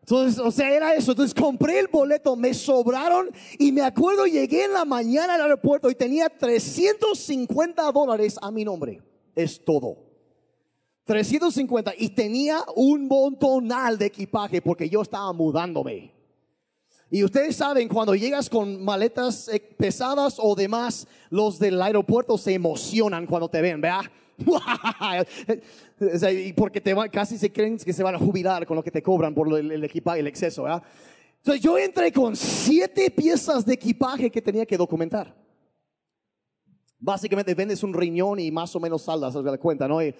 [0.00, 1.12] Entonces, o sea, era eso.
[1.12, 5.88] Entonces compré el boleto, me sobraron y me acuerdo, llegué en la mañana al aeropuerto
[5.88, 9.00] y tenía 350 dólares a mi nombre.
[9.34, 10.11] Es todo.
[11.04, 16.12] 350 y tenía un montonal de equipaje porque yo estaba mudándome.
[17.10, 22.54] Y ustedes saben, cuando llegas con maletas eh, pesadas o demás, los del aeropuerto se
[22.54, 24.04] emocionan cuando te ven, ¿verdad?
[26.56, 29.34] porque te casi se creen que se van a jubilar con lo que te cobran
[29.34, 30.64] por el, equipaje, el exceso.
[31.36, 35.34] Entonces yo entré con siete piezas de equipaje que tenía que documentar.
[36.98, 40.02] Básicamente vendes un riñón y más o menos saldas, se da cuenta, ¿no?
[40.02, 40.14] Y,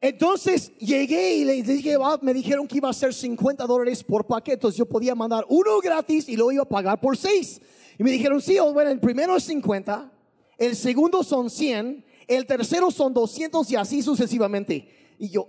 [0.00, 4.76] entonces llegué y les dije, me dijeron que iba a ser 50 dólares por paquetes.
[4.76, 7.60] Yo podía mandar uno gratis y lo iba a pagar por seis.
[7.98, 10.12] Y me dijeron, sí, bueno, el primero es 50,
[10.56, 15.16] el segundo son 100, el tercero son 200 y así sucesivamente.
[15.18, 15.48] Y yo,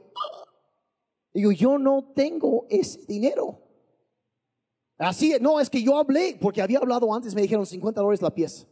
[1.32, 3.62] digo, yo no tengo ese dinero.
[4.98, 8.34] Así, no, es que yo hablé, porque había hablado antes, me dijeron 50 dólares la
[8.34, 8.66] pieza.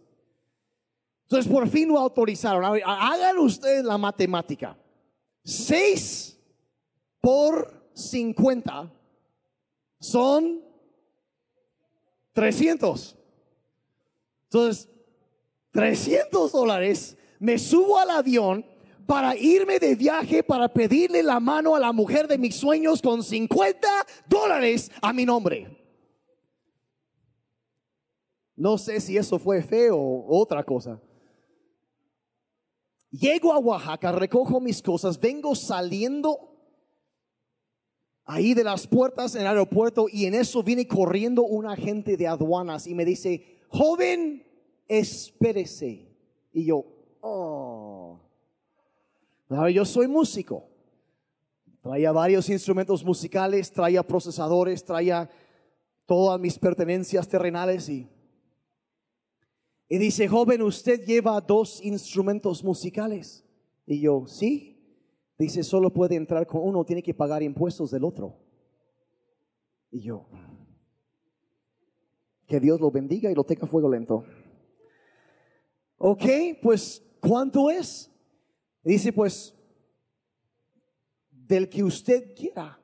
[1.28, 2.64] Entonces por fin lo autorizaron.
[2.86, 4.78] Hagan ustedes la matemática.
[5.44, 6.40] 6
[7.20, 8.90] por 50
[10.00, 10.62] son
[12.32, 13.18] 300.
[14.46, 14.90] Entonces,
[15.72, 18.66] 300 dólares, me subo al avión
[19.06, 23.22] para irme de viaje para pedirle la mano a la mujer de mis sueños con
[23.22, 23.86] 50
[24.30, 25.78] dólares a mi nombre.
[28.56, 31.02] No sé si eso fue feo o otra cosa.
[33.20, 36.56] Llego a Oaxaca, recojo mis cosas, vengo saliendo
[38.26, 42.28] ahí de las puertas en el aeropuerto y en eso viene corriendo un agente de
[42.28, 44.46] aduanas y me dice, joven,
[44.88, 46.08] espérese.
[46.54, 46.86] Y yo,
[47.22, 48.20] oh.
[49.74, 50.66] Yo soy músico.
[51.82, 55.30] Traía varios instrumentos musicales, traía procesadores, traía
[56.06, 58.10] todas mis pertenencias terrenales y,
[59.90, 63.46] y dice, joven, usted lleva dos instrumentos musicales.
[63.86, 64.74] Y yo, sí.
[65.38, 68.38] Dice, solo puede entrar con uno, tiene que pagar impuestos del otro.
[69.92, 70.28] Y yo,
[72.48, 74.26] que Dios lo bendiga y lo tenga fuego lento.
[75.98, 76.24] Ok,
[76.62, 78.12] pues, ¿cuánto es?
[78.84, 79.56] Dice, pues,
[81.30, 82.82] del que usted quiera,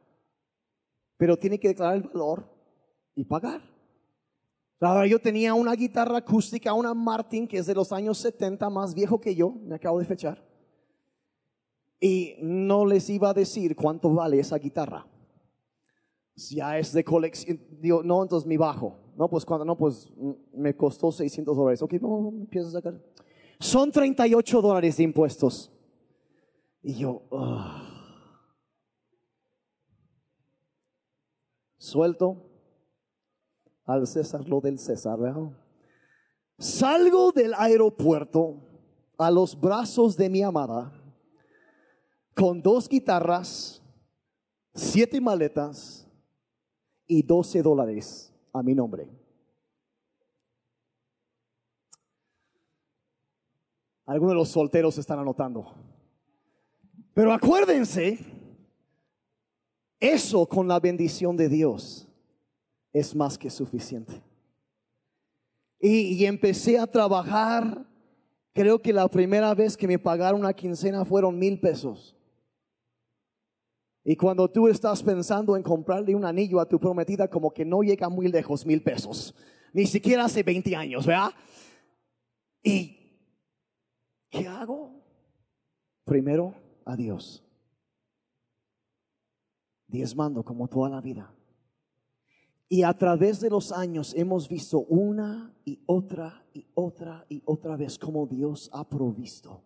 [1.18, 2.50] pero tiene que declarar el valor
[3.16, 3.73] y pagar.
[4.86, 8.94] Ahora yo tenía una guitarra acústica, una Martin, que es de los años 70, más
[8.94, 10.44] viejo que yo, me acabo de fechar.
[12.00, 15.08] Y no les iba a decir cuánto vale esa guitarra.
[16.36, 19.00] Ya es de colección, digo, no, entonces mi bajo.
[19.16, 20.12] No, pues cuando no, pues
[20.54, 21.82] me costó 600 dólares.
[21.82, 23.00] Ok, vamos, empiezo a sacar.
[23.60, 25.72] Son 38 dólares de impuestos.
[26.82, 27.22] Y yo,
[31.78, 32.53] suelto
[33.86, 35.20] al César lo del César.
[36.58, 38.58] Salgo del aeropuerto
[39.18, 40.92] a los brazos de mi amada
[42.36, 43.82] con dos guitarras,
[44.74, 46.08] siete maletas
[47.06, 49.10] y 12 dólares a mi nombre.
[54.06, 55.74] Algunos de los solteros están anotando.
[57.14, 58.20] Pero acuérdense,
[60.00, 62.08] eso con la bendición de Dios
[62.94, 64.22] es más que suficiente.
[65.80, 67.86] Y, empecé a trabajar,
[68.54, 72.16] creo que la primera vez que me pagaron una quincena fueron mil pesos.
[74.06, 77.82] Y cuando tú estás pensando en comprarle un anillo a tu prometida, como que no
[77.82, 79.36] llega muy lejos mil pesos.
[79.74, 81.32] Ni siquiera hace 20 años, ¿verdad?
[82.62, 83.20] ¿Y
[84.30, 85.04] qué hago?
[86.06, 87.44] Primero, a Dios.
[89.88, 91.34] Diezmando como toda la vida.
[92.74, 97.78] Y a través de los años hemos visto una y otra y otra y otra
[97.78, 99.62] vez cómo Dios ha provisto,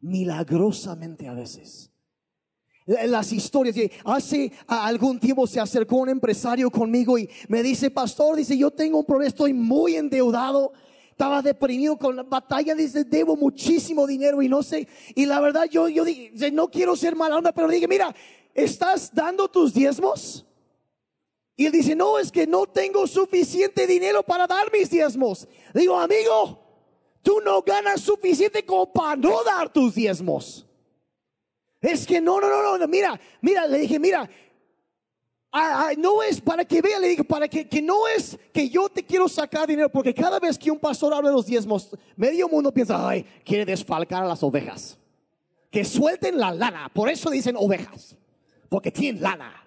[0.00, 1.90] milagrosamente a veces.
[2.86, 8.56] Las historias, hace algún tiempo se acercó un empresario conmigo y me dice, pastor, dice,
[8.56, 10.72] yo tengo un problema, estoy muy endeudado,
[11.10, 15.66] estaba deprimido con la batalla, dice, debo muchísimo dinero y no sé, y la verdad
[15.70, 18.14] yo, yo dije, no quiero ser mala onda, pero dije, mira,
[18.54, 20.46] ¿estás dando tus diezmos?
[21.56, 25.46] Y él dice, no, es que no tengo suficiente dinero para dar mis diezmos.
[25.72, 26.60] Digo, amigo,
[27.22, 30.66] tú no ganas suficiente como para no dar tus diezmos.
[31.80, 34.28] Es que no, no, no, no, mira, mira, le dije, mira,
[35.98, 39.04] no es para que vea, le dije, para que, que no es que yo te
[39.04, 42.72] quiero sacar dinero, porque cada vez que un pastor habla de los diezmos, medio mundo
[42.72, 44.98] piensa, ay, quiere desfalcar a las ovejas.
[45.70, 48.16] Que suelten la lana, por eso dicen ovejas,
[48.68, 49.63] porque tienen lana.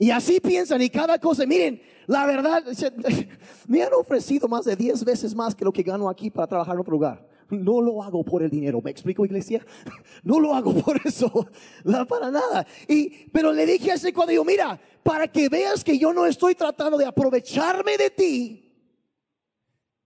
[0.00, 2.64] Y así piensan y cada cosa, miren, la verdad,
[3.68, 6.74] me han ofrecido más de 10 veces más que lo que gano aquí para trabajar
[6.74, 7.28] en otro lugar.
[7.50, 9.64] No lo hago por el dinero, ¿me explico iglesia?
[10.24, 11.30] No lo hago por eso,
[12.08, 12.66] para nada.
[12.88, 16.54] Y, pero le dije a ese cuando mira, para que veas que yo no estoy
[16.54, 18.74] tratando de aprovecharme de ti,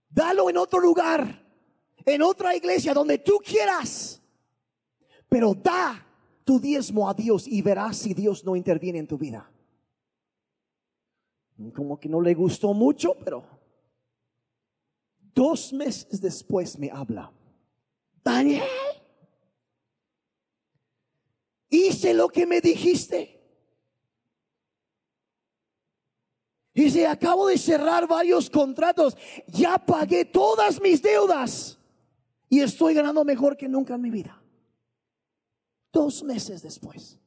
[0.09, 1.41] dalo en otro lugar,
[2.05, 4.21] en otra iglesia, donde tú quieras.
[5.29, 6.05] Pero da
[6.43, 9.49] tu diezmo a Dios y verás si Dios no interviene en tu vida.
[11.73, 13.45] Como que no le gustó mucho, pero
[15.33, 17.31] dos meses después me habla.
[18.23, 18.63] Daniel,
[21.69, 23.31] hice lo que me dijiste.
[26.73, 29.15] Dice, acabo de cerrar varios contratos,
[29.47, 31.79] ya pagué todas mis deudas
[32.49, 34.41] y estoy ganando mejor que nunca en mi vida.
[35.93, 37.17] Dos meses después.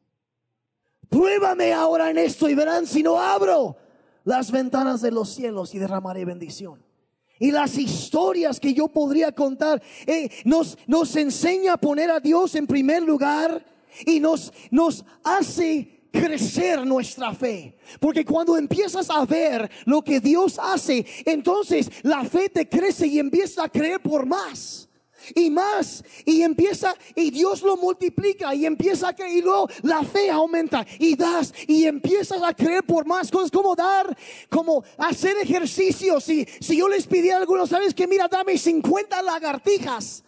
[1.08, 3.87] Pruébame ahora en esto y verán si no abro
[4.28, 6.84] las ventanas de los cielos y derramaré bendición.
[7.40, 10.76] Y las historias que yo podría contar eh, nos,
[11.16, 13.64] enseña a poner a Dios en primer lugar
[14.04, 17.78] y nos, nos hace crecer nuestra fe.
[18.00, 23.18] Porque cuando empiezas a ver lo que Dios hace, entonces la fe te crece y
[23.18, 24.87] empieza a creer por más
[25.34, 30.30] y más y empieza y Dios lo multiplica y empieza creer y luego la fe
[30.30, 34.16] aumenta y das y empiezas a creer por más cosas como dar,
[34.48, 36.28] como hacer ejercicios.
[36.28, 40.24] Y si yo les pidiera a algunos, sabes que mira, dame 50 lagartijas.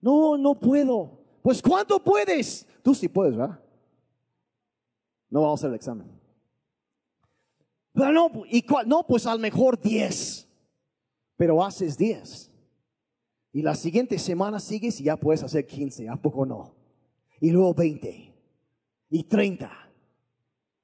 [0.00, 1.18] No, no puedo.
[1.42, 2.66] Pues ¿cuánto puedes?
[2.82, 3.60] Tú sí puedes, ¿verdad?
[5.30, 6.14] No vamos a hacer el examen.
[7.92, 8.88] Pero no, ¿y cuál?
[8.88, 10.48] No, pues al mejor 10.
[11.36, 12.50] Pero haces 10.
[13.54, 16.74] Y la siguiente semana sigues y ya puedes hacer 15, ¿a poco no?
[17.40, 18.34] Y luego 20
[19.10, 19.70] y 30.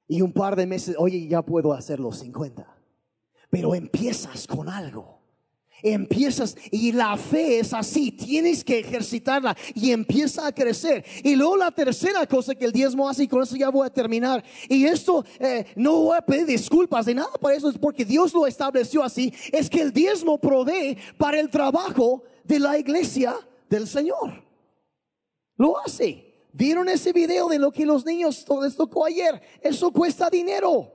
[0.07, 2.65] Y un par de meses, oye, ya puedo hacer los 50.
[3.49, 5.19] Pero empiezas con algo.
[5.83, 11.03] Empiezas y la fe es así, tienes que ejercitarla y empieza a crecer.
[11.25, 13.89] Y luego la tercera cosa que el diezmo hace, y con eso ya voy a
[13.89, 18.05] terminar, y esto eh, no voy a pedir disculpas de nada para eso, es porque
[18.05, 23.35] Dios lo estableció así, es que el diezmo provee para el trabajo de la iglesia
[23.69, 24.43] del Señor.
[25.57, 26.31] Lo hace.
[26.53, 29.41] ¿Vieron ese video de lo que los niños les tocó ayer?
[29.61, 30.91] Eso cuesta dinero.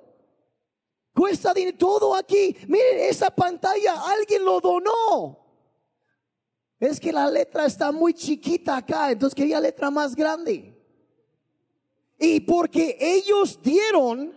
[1.15, 1.79] Cuesta dinero.
[1.79, 2.57] Todo aquí.
[2.69, 5.47] Miren, esa pantalla, alguien lo donó.
[6.79, 10.75] Es que la letra está muy chiquita acá, entonces quería letra más grande.
[12.19, 14.35] Y porque ellos dieron,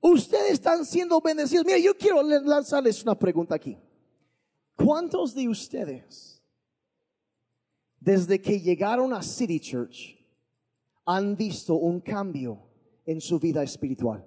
[0.00, 1.64] ustedes están siendo bendecidos.
[1.64, 3.76] Mira, yo quiero lanzarles una pregunta aquí.
[4.84, 6.42] ¿Cuántos de ustedes,
[8.00, 10.18] desde que llegaron a City Church,
[11.04, 12.58] han visto un cambio
[13.04, 14.24] en su vida espiritual?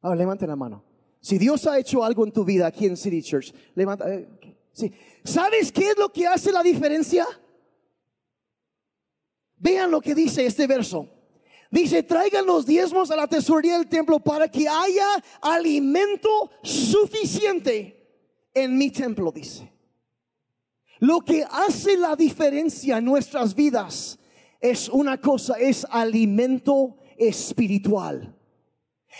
[0.00, 0.84] Ahora, levanten la mano.
[1.20, 4.12] Si Dios ha hecho algo en tu vida aquí en City Church, levanta.
[4.12, 4.28] Eh,
[4.72, 4.92] sí.
[5.24, 7.26] ¿Sabes qué es lo que hace la diferencia?
[9.56, 11.08] Vean lo que dice este verso.
[11.70, 15.06] Dice, traigan los diezmos a la tesorería del templo para que haya
[15.40, 17.96] alimento suficiente
[18.54, 19.75] en mi templo, dice.
[20.98, 24.18] Lo que hace la diferencia en nuestras vidas
[24.60, 28.34] es una cosa, es alimento espiritual.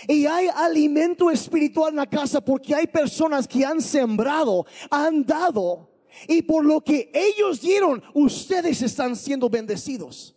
[0.09, 5.91] Y hay alimento espiritual en la casa porque hay personas que han sembrado, han dado,
[6.29, 10.35] y por lo que ellos dieron, ustedes están siendo bendecidos.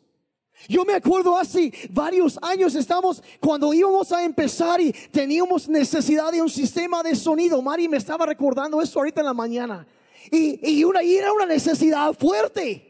[0.68, 6.42] Yo me acuerdo hace varios años estamos cuando íbamos a empezar y teníamos necesidad de
[6.42, 7.62] un sistema de sonido.
[7.62, 9.88] Mari me estaba recordando esto ahorita en la mañana.
[10.32, 12.90] Y, y, una, y era una necesidad fuerte.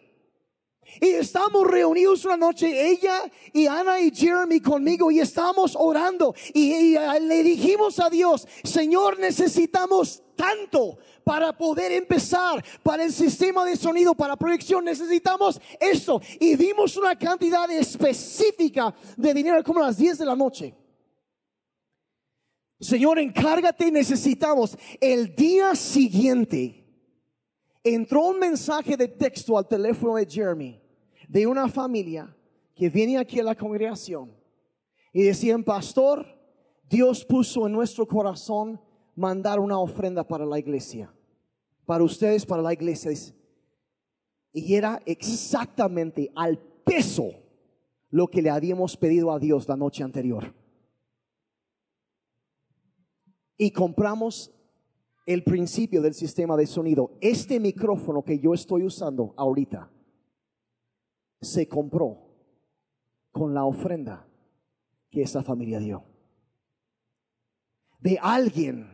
[1.02, 3.24] Y estamos reunidos una noche, ella
[3.54, 6.34] y Ana y Jeremy conmigo, y estamos orando.
[6.54, 13.76] Y, le dijimos a Dios, Señor, necesitamos tanto para poder empezar, para el sistema de
[13.76, 16.22] sonido, para proyección, necesitamos esto.
[16.40, 20.74] Y dimos una cantidad específica de dinero como a las 10 de la noche.
[22.80, 24.78] Señor, encárgate, necesitamos.
[25.00, 26.79] El día siguiente
[27.94, 30.82] entró un mensaje de texto al teléfono de Jeremy
[31.28, 32.36] de una familia
[32.76, 34.32] que viene aquí a la congregación
[35.14, 36.26] y decían, pastor,
[36.90, 38.82] Dios puso en nuestro corazón
[39.16, 41.14] mandar una ofrenda para la iglesia,
[41.86, 43.12] para ustedes, para la iglesia.
[44.52, 47.32] Y era exactamente al peso
[48.10, 50.54] lo que le habíamos pedido a Dios la noche anterior.
[53.58, 54.52] Y compramos
[55.30, 57.12] el principio del sistema de sonido.
[57.22, 59.92] Este micrófono que yo estoy usando ahorita
[61.40, 62.18] se compró
[63.32, 64.28] con la ofrenda
[65.12, 66.04] que esa familia dio.
[68.00, 68.92] De alguien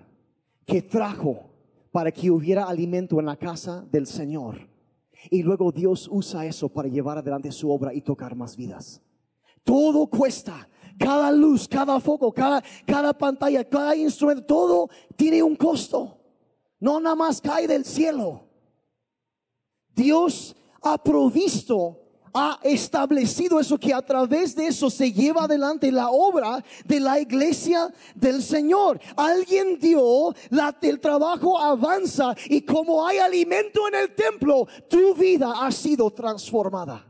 [0.65, 1.51] que trajo
[1.89, 4.67] para que hubiera alimento en la casa del Señor.
[5.31, 9.01] Y luego Dios usa eso para llevar adelante su obra y tocar más vidas.
[9.63, 10.67] Todo cuesta.
[10.99, 16.24] Cada luz, cada foco, cada, cada pantalla, cada instrumento, todo tiene un costo.
[16.79, 18.43] No nada más cae del cielo.
[19.93, 22.05] Dios ha provisto
[22.37, 27.17] ha establecido eso, que a través de eso se lleva adelante la obra de la
[27.17, 28.99] iglesia del Señor.
[29.15, 35.65] Alguien dio, la, el trabajo avanza y como hay alimento en el templo, tu vida
[35.65, 37.09] ha sido transformada.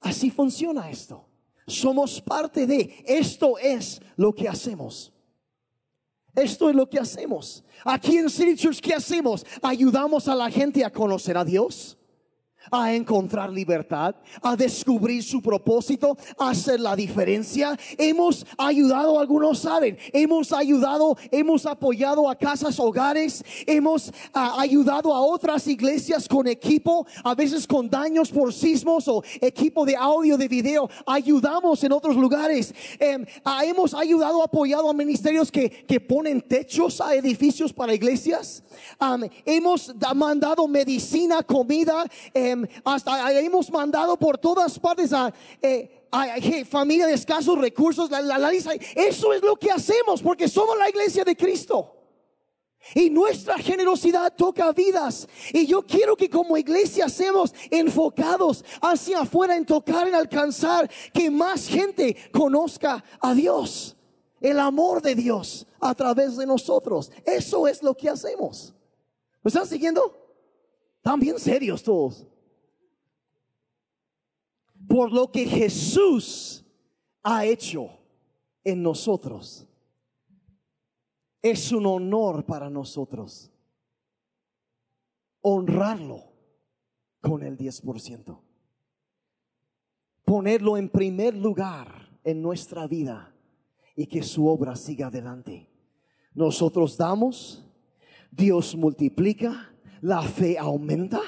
[0.00, 1.26] Así funciona esto.
[1.66, 5.12] Somos parte de, esto es lo que hacemos.
[6.34, 7.64] Esto es lo que hacemos.
[7.84, 9.44] Aquí en City Church, ¿qué hacemos?
[9.62, 11.98] Ayudamos a la gente a conocer a Dios
[12.70, 17.78] a encontrar libertad, a descubrir su propósito, a hacer la diferencia.
[17.98, 25.20] Hemos ayudado, algunos saben, hemos ayudado, hemos apoyado a casas, hogares, hemos ah, ayudado a
[25.20, 30.48] otras iglesias con equipo, a veces con daños por sismos o equipo de audio, de
[30.48, 30.88] video.
[31.06, 32.74] Ayudamos en otros lugares.
[32.98, 38.62] Em, ah, hemos ayudado, apoyado a ministerios que, que ponen techos a edificios para iglesias.
[39.44, 42.04] hemos mandado medicina, comida.
[42.52, 45.32] Em, hasta hemos mandado por todas partes a,
[45.62, 46.04] eh,
[46.68, 48.52] familia de escasos recursos, la, la.
[48.52, 51.96] Eso es lo que hacemos porque somos la iglesia de Cristo.
[52.94, 55.28] Y nuestra generosidad toca vidas.
[55.52, 61.30] Y yo quiero que como iglesia seamos enfocados hacia afuera en tocar, en alcanzar, que
[61.30, 63.96] más gente conozca a Dios.
[64.40, 67.12] El amor de Dios a través de nosotros.
[67.24, 68.74] Eso es lo que hacemos.
[69.42, 70.18] ¿Me están siguiendo?
[70.98, 72.26] Están bien serios todos
[74.92, 76.66] por lo que Jesús
[77.22, 77.88] ha hecho
[78.62, 79.66] en nosotros.
[81.40, 83.50] Es un honor para nosotros
[85.40, 86.24] honrarlo
[87.22, 88.38] con el 10%.
[90.26, 93.34] Ponerlo en primer lugar en nuestra vida
[93.96, 95.70] y que su obra siga adelante.
[96.34, 97.64] Nosotros damos,
[98.30, 101.22] Dios multiplica, la fe aumenta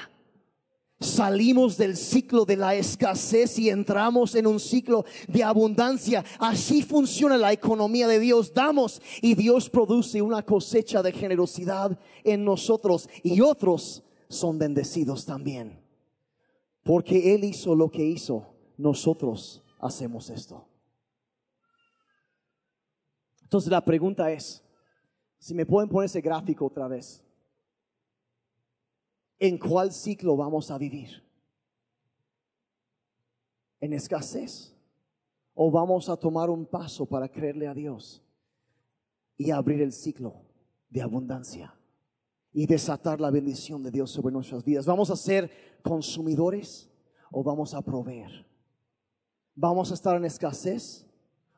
[0.99, 6.23] Salimos del ciclo de la escasez y entramos en un ciclo de abundancia.
[6.39, 8.53] Así funciona la economía de Dios.
[8.53, 15.83] Damos y Dios produce una cosecha de generosidad en nosotros y otros son bendecidos también.
[16.81, 20.65] Porque Él hizo lo que hizo, nosotros hacemos esto.
[23.43, 24.63] Entonces la pregunta es,
[25.39, 27.24] si me pueden poner ese gráfico otra vez
[29.39, 31.23] en cuál ciclo vamos a vivir.
[33.79, 34.73] En escasez.
[35.53, 38.21] O vamos a tomar un paso para creerle a Dios
[39.37, 40.41] y abrir el ciclo
[40.89, 41.73] de abundancia
[42.51, 44.85] y desatar la bendición de Dios sobre nuestras vidas.
[44.85, 45.49] ¿Vamos a ser
[45.81, 46.89] consumidores
[47.31, 48.45] o vamos a proveer?
[49.55, 51.05] ¿Vamos a estar en escasez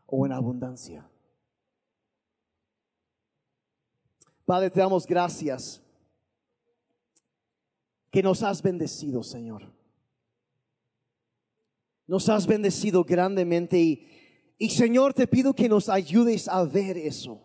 [0.05, 1.09] o en abundancia?
[4.45, 5.83] Padre, te damos gracias
[8.11, 9.71] que nos has bendecido, Señor.
[12.07, 14.07] Nos has bendecido grandemente y,
[14.57, 17.41] y Señor, te pido que nos ayudes a ver eso.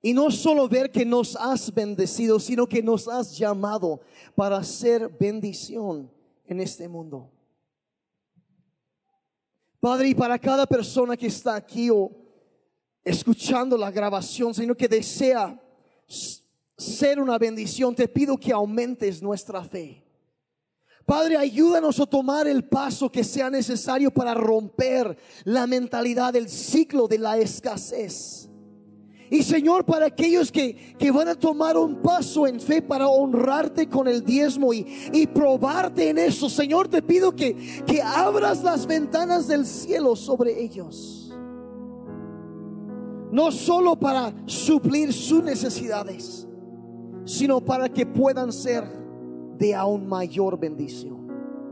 [0.00, 4.02] Y no solo ver que nos has bendecido, sino que nos has llamado
[4.34, 6.10] para ser bendición
[6.46, 7.30] en este mundo.
[9.80, 12.10] Padre, y para cada persona que está aquí o
[13.02, 15.60] escuchando la grabación, Señor, que desea
[16.76, 20.04] ser una bendición, te pido que aumentes nuestra fe.
[21.06, 27.06] Padre, ayúdanos a tomar el paso que sea necesario para romper la mentalidad del ciclo
[27.06, 28.48] de la escasez.
[29.30, 33.88] Y Señor, para aquellos que, que van a tomar un paso en fe para honrarte
[33.88, 38.86] con el diezmo y, y probarte en eso, Señor, te pido que, que abras las
[38.86, 41.32] ventanas del cielo sobre ellos.
[43.30, 46.46] No solo para suplir sus necesidades,
[47.24, 48.84] sino para que puedan ser
[49.58, 51.28] de aún mayor bendición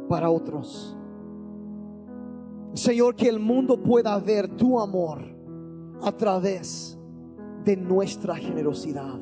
[0.09, 0.97] para otros.
[2.75, 5.21] Señor, que el mundo pueda ver tu amor
[6.03, 6.99] a través
[7.65, 9.19] de nuestra generosidad.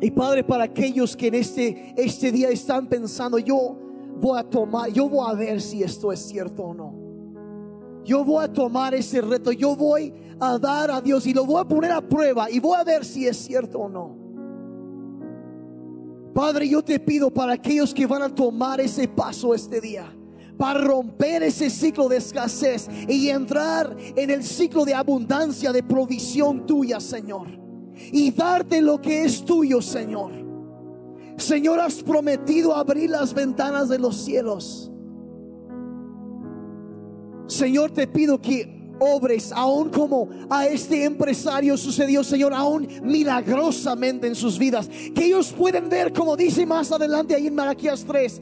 [0.00, 3.76] Y Padre, para aquellos que en este, este día están pensando, yo
[4.20, 7.04] voy a tomar, yo voy a ver si esto es cierto o no.
[8.04, 10.12] Yo voy a tomar ese reto, yo voy
[10.44, 13.04] a dar a Dios y lo voy a poner a prueba y voy a ver
[13.04, 14.24] si es cierto o no.
[16.34, 20.12] Padre, yo te pido para aquellos que van a tomar ese paso este día
[20.56, 26.66] para romper ese ciclo de escasez y entrar en el ciclo de abundancia, de provisión
[26.66, 27.48] tuya, Señor.
[28.12, 30.32] Y darte lo que es tuyo, Señor.
[31.36, 34.90] Señor, has prometido abrir las ventanas de los cielos.
[37.46, 44.34] Señor, te pido que obres, aún como a este empresario sucedió, Señor, aún milagrosamente en
[44.34, 44.88] sus vidas.
[45.14, 48.40] Que ellos pueden ver, como dice más adelante ahí en Malaquías 3,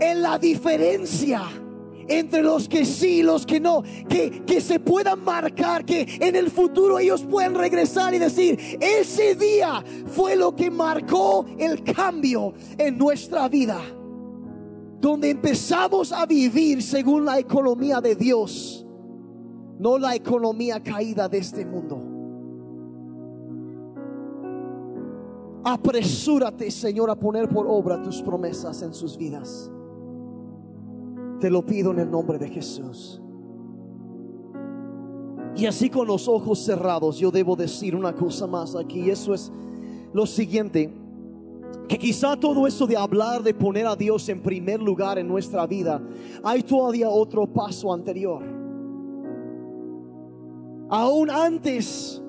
[0.00, 1.42] en la diferencia
[2.08, 6.36] entre los que sí y los que no, que, que se puedan marcar, que en
[6.36, 12.54] el futuro ellos puedan regresar y decir, ese día fue lo que marcó el cambio
[12.78, 13.80] en nuestra vida,
[15.00, 18.85] donde empezamos a vivir según la economía de Dios,
[19.78, 22.00] no la economía caída de este mundo.
[25.64, 29.70] Apresúrate, Señor, a poner por obra tus promesas en sus vidas.
[31.40, 33.20] Te lo pido en el nombre de Jesús.
[35.56, 39.10] Y así con los ojos cerrados, yo debo decir una cosa más aquí.
[39.10, 39.50] Eso es
[40.12, 40.94] lo siguiente.
[41.88, 45.66] Que quizá todo eso de hablar, de poner a Dios en primer lugar en nuestra
[45.66, 46.00] vida,
[46.42, 48.55] hay todavía otro paso anterior.
[50.88, 52.22] Aún antes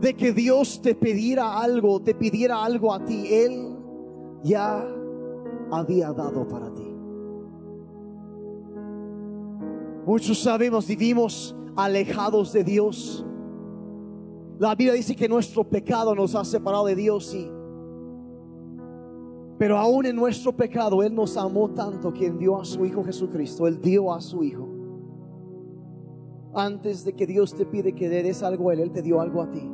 [0.00, 3.76] de que Dios te pidiera algo, te pidiera algo a ti, Él
[4.42, 4.86] ya
[5.70, 6.94] había dado para ti.
[10.06, 13.24] Muchos sabemos, vivimos alejados de Dios.
[14.58, 17.50] La Biblia dice que nuestro pecado nos ha separado de Dios, sí.
[19.58, 23.66] Pero aún en nuestro pecado, Él nos amó tanto que dio a su Hijo Jesucristo.
[23.66, 24.73] Él dio a su Hijo.
[26.54, 29.20] Antes de que Dios te pide que le des algo a Él, Él te dio
[29.20, 29.68] algo a ti.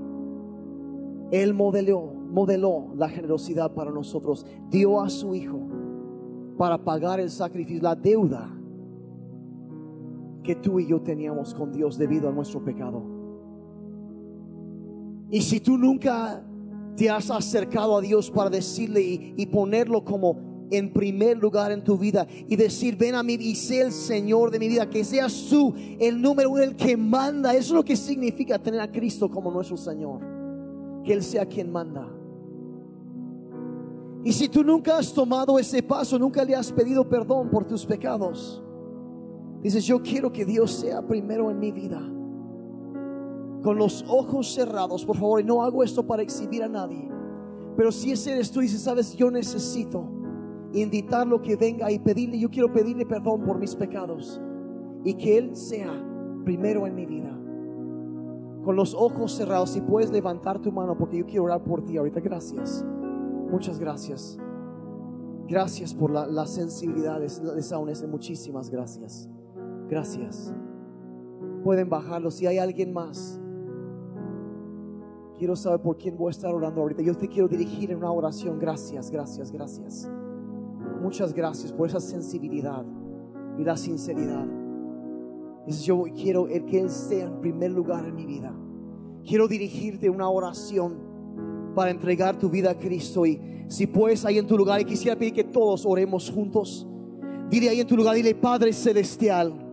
[1.30, 4.46] Él modeló, modeló la generosidad para nosotros.
[4.70, 5.60] Dio a su Hijo
[6.56, 8.56] para pagar el sacrificio, la deuda
[10.42, 13.02] que tú y yo teníamos con Dios debido a nuestro pecado.
[15.30, 16.44] Y si tú nunca
[16.96, 19.00] te has acercado a Dios para decirle
[19.36, 20.36] y, ponerlo como
[20.70, 24.50] en primer lugar en tu vida y decir, ven a mí y sé el Señor
[24.50, 27.52] de mi vida, que seas tú el número uno, el que manda.
[27.52, 30.20] Eso es lo que significa tener a Cristo como nuestro Señor,
[31.04, 32.08] que Él sea quien manda.
[34.22, 37.86] Y si tú nunca has tomado ese paso, nunca le has pedido perdón por tus
[37.86, 38.62] pecados,
[39.62, 42.00] Dices, yo quiero que Dios sea primero en mi vida.
[43.62, 47.10] Con los ojos cerrados, por favor, y no hago esto para exhibir a nadie.
[47.76, 50.08] Pero si ese eres tú, dices, sabes, yo necesito
[50.72, 54.40] invitarlo que venga y pedirle, yo quiero pedirle perdón por mis pecados.
[55.04, 55.90] Y que Él sea
[56.44, 57.36] primero en mi vida.
[58.64, 61.96] Con los ojos cerrados, si puedes levantar tu mano, porque yo quiero orar por ti
[61.96, 62.20] ahorita.
[62.20, 62.84] Gracias.
[63.50, 64.38] Muchas gracias.
[65.48, 69.28] Gracias por la, la sensibilidad de, de Muchísimas gracias.
[69.88, 70.54] Gracias.
[71.64, 73.40] Pueden bajarlo si hay alguien más.
[75.36, 77.02] Quiero saber por quién voy a estar orando ahorita.
[77.02, 78.58] Yo te quiero dirigir en una oración.
[78.58, 80.10] Gracias, gracias, gracias.
[81.00, 82.84] Muchas gracias por esa sensibilidad
[83.58, 84.46] y la sinceridad.
[85.66, 88.52] Dices, yo quiero que Él esté en primer lugar en mi vida.
[89.24, 90.94] Quiero dirigirte una oración
[91.74, 93.26] para entregar tu vida a Cristo.
[93.26, 96.86] Y si puedes ahí en tu lugar, y quisiera pedir que todos oremos juntos.
[97.48, 99.70] Dile ahí en tu lugar, dile Padre Celestial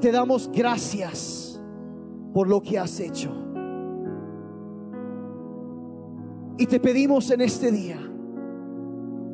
[0.00, 1.60] te damos gracias
[2.32, 3.30] por lo que has hecho.
[6.58, 7.98] Y te pedimos en este día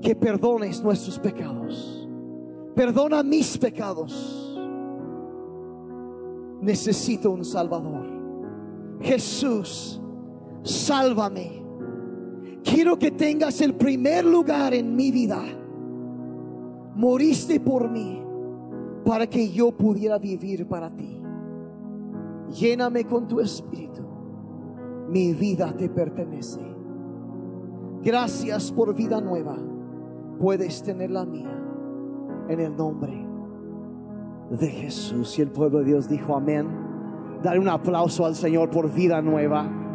[0.02, 2.08] que perdones nuestros pecados.
[2.74, 4.58] Perdona mis pecados.
[6.60, 8.06] Necesito un Salvador.
[9.00, 10.00] Jesús,
[10.62, 11.64] sálvame.
[12.62, 15.42] quiero que tengas el primer lugar en mi vida.
[16.94, 18.22] Moriste por mí
[19.04, 21.20] para que yo pudiera vivir para ti.
[22.58, 24.02] Lléname con tu espíritu.
[25.08, 26.60] Mi vida te pertenece.
[28.02, 29.56] Gracias por vida nueva.
[30.38, 31.56] Puedes tener la mía
[32.48, 33.26] en el nombre
[34.50, 35.38] de Jesús.
[35.38, 36.68] Y el pueblo de Dios dijo amén.
[37.42, 39.85] Dar un aplauso al Señor por vida nueva.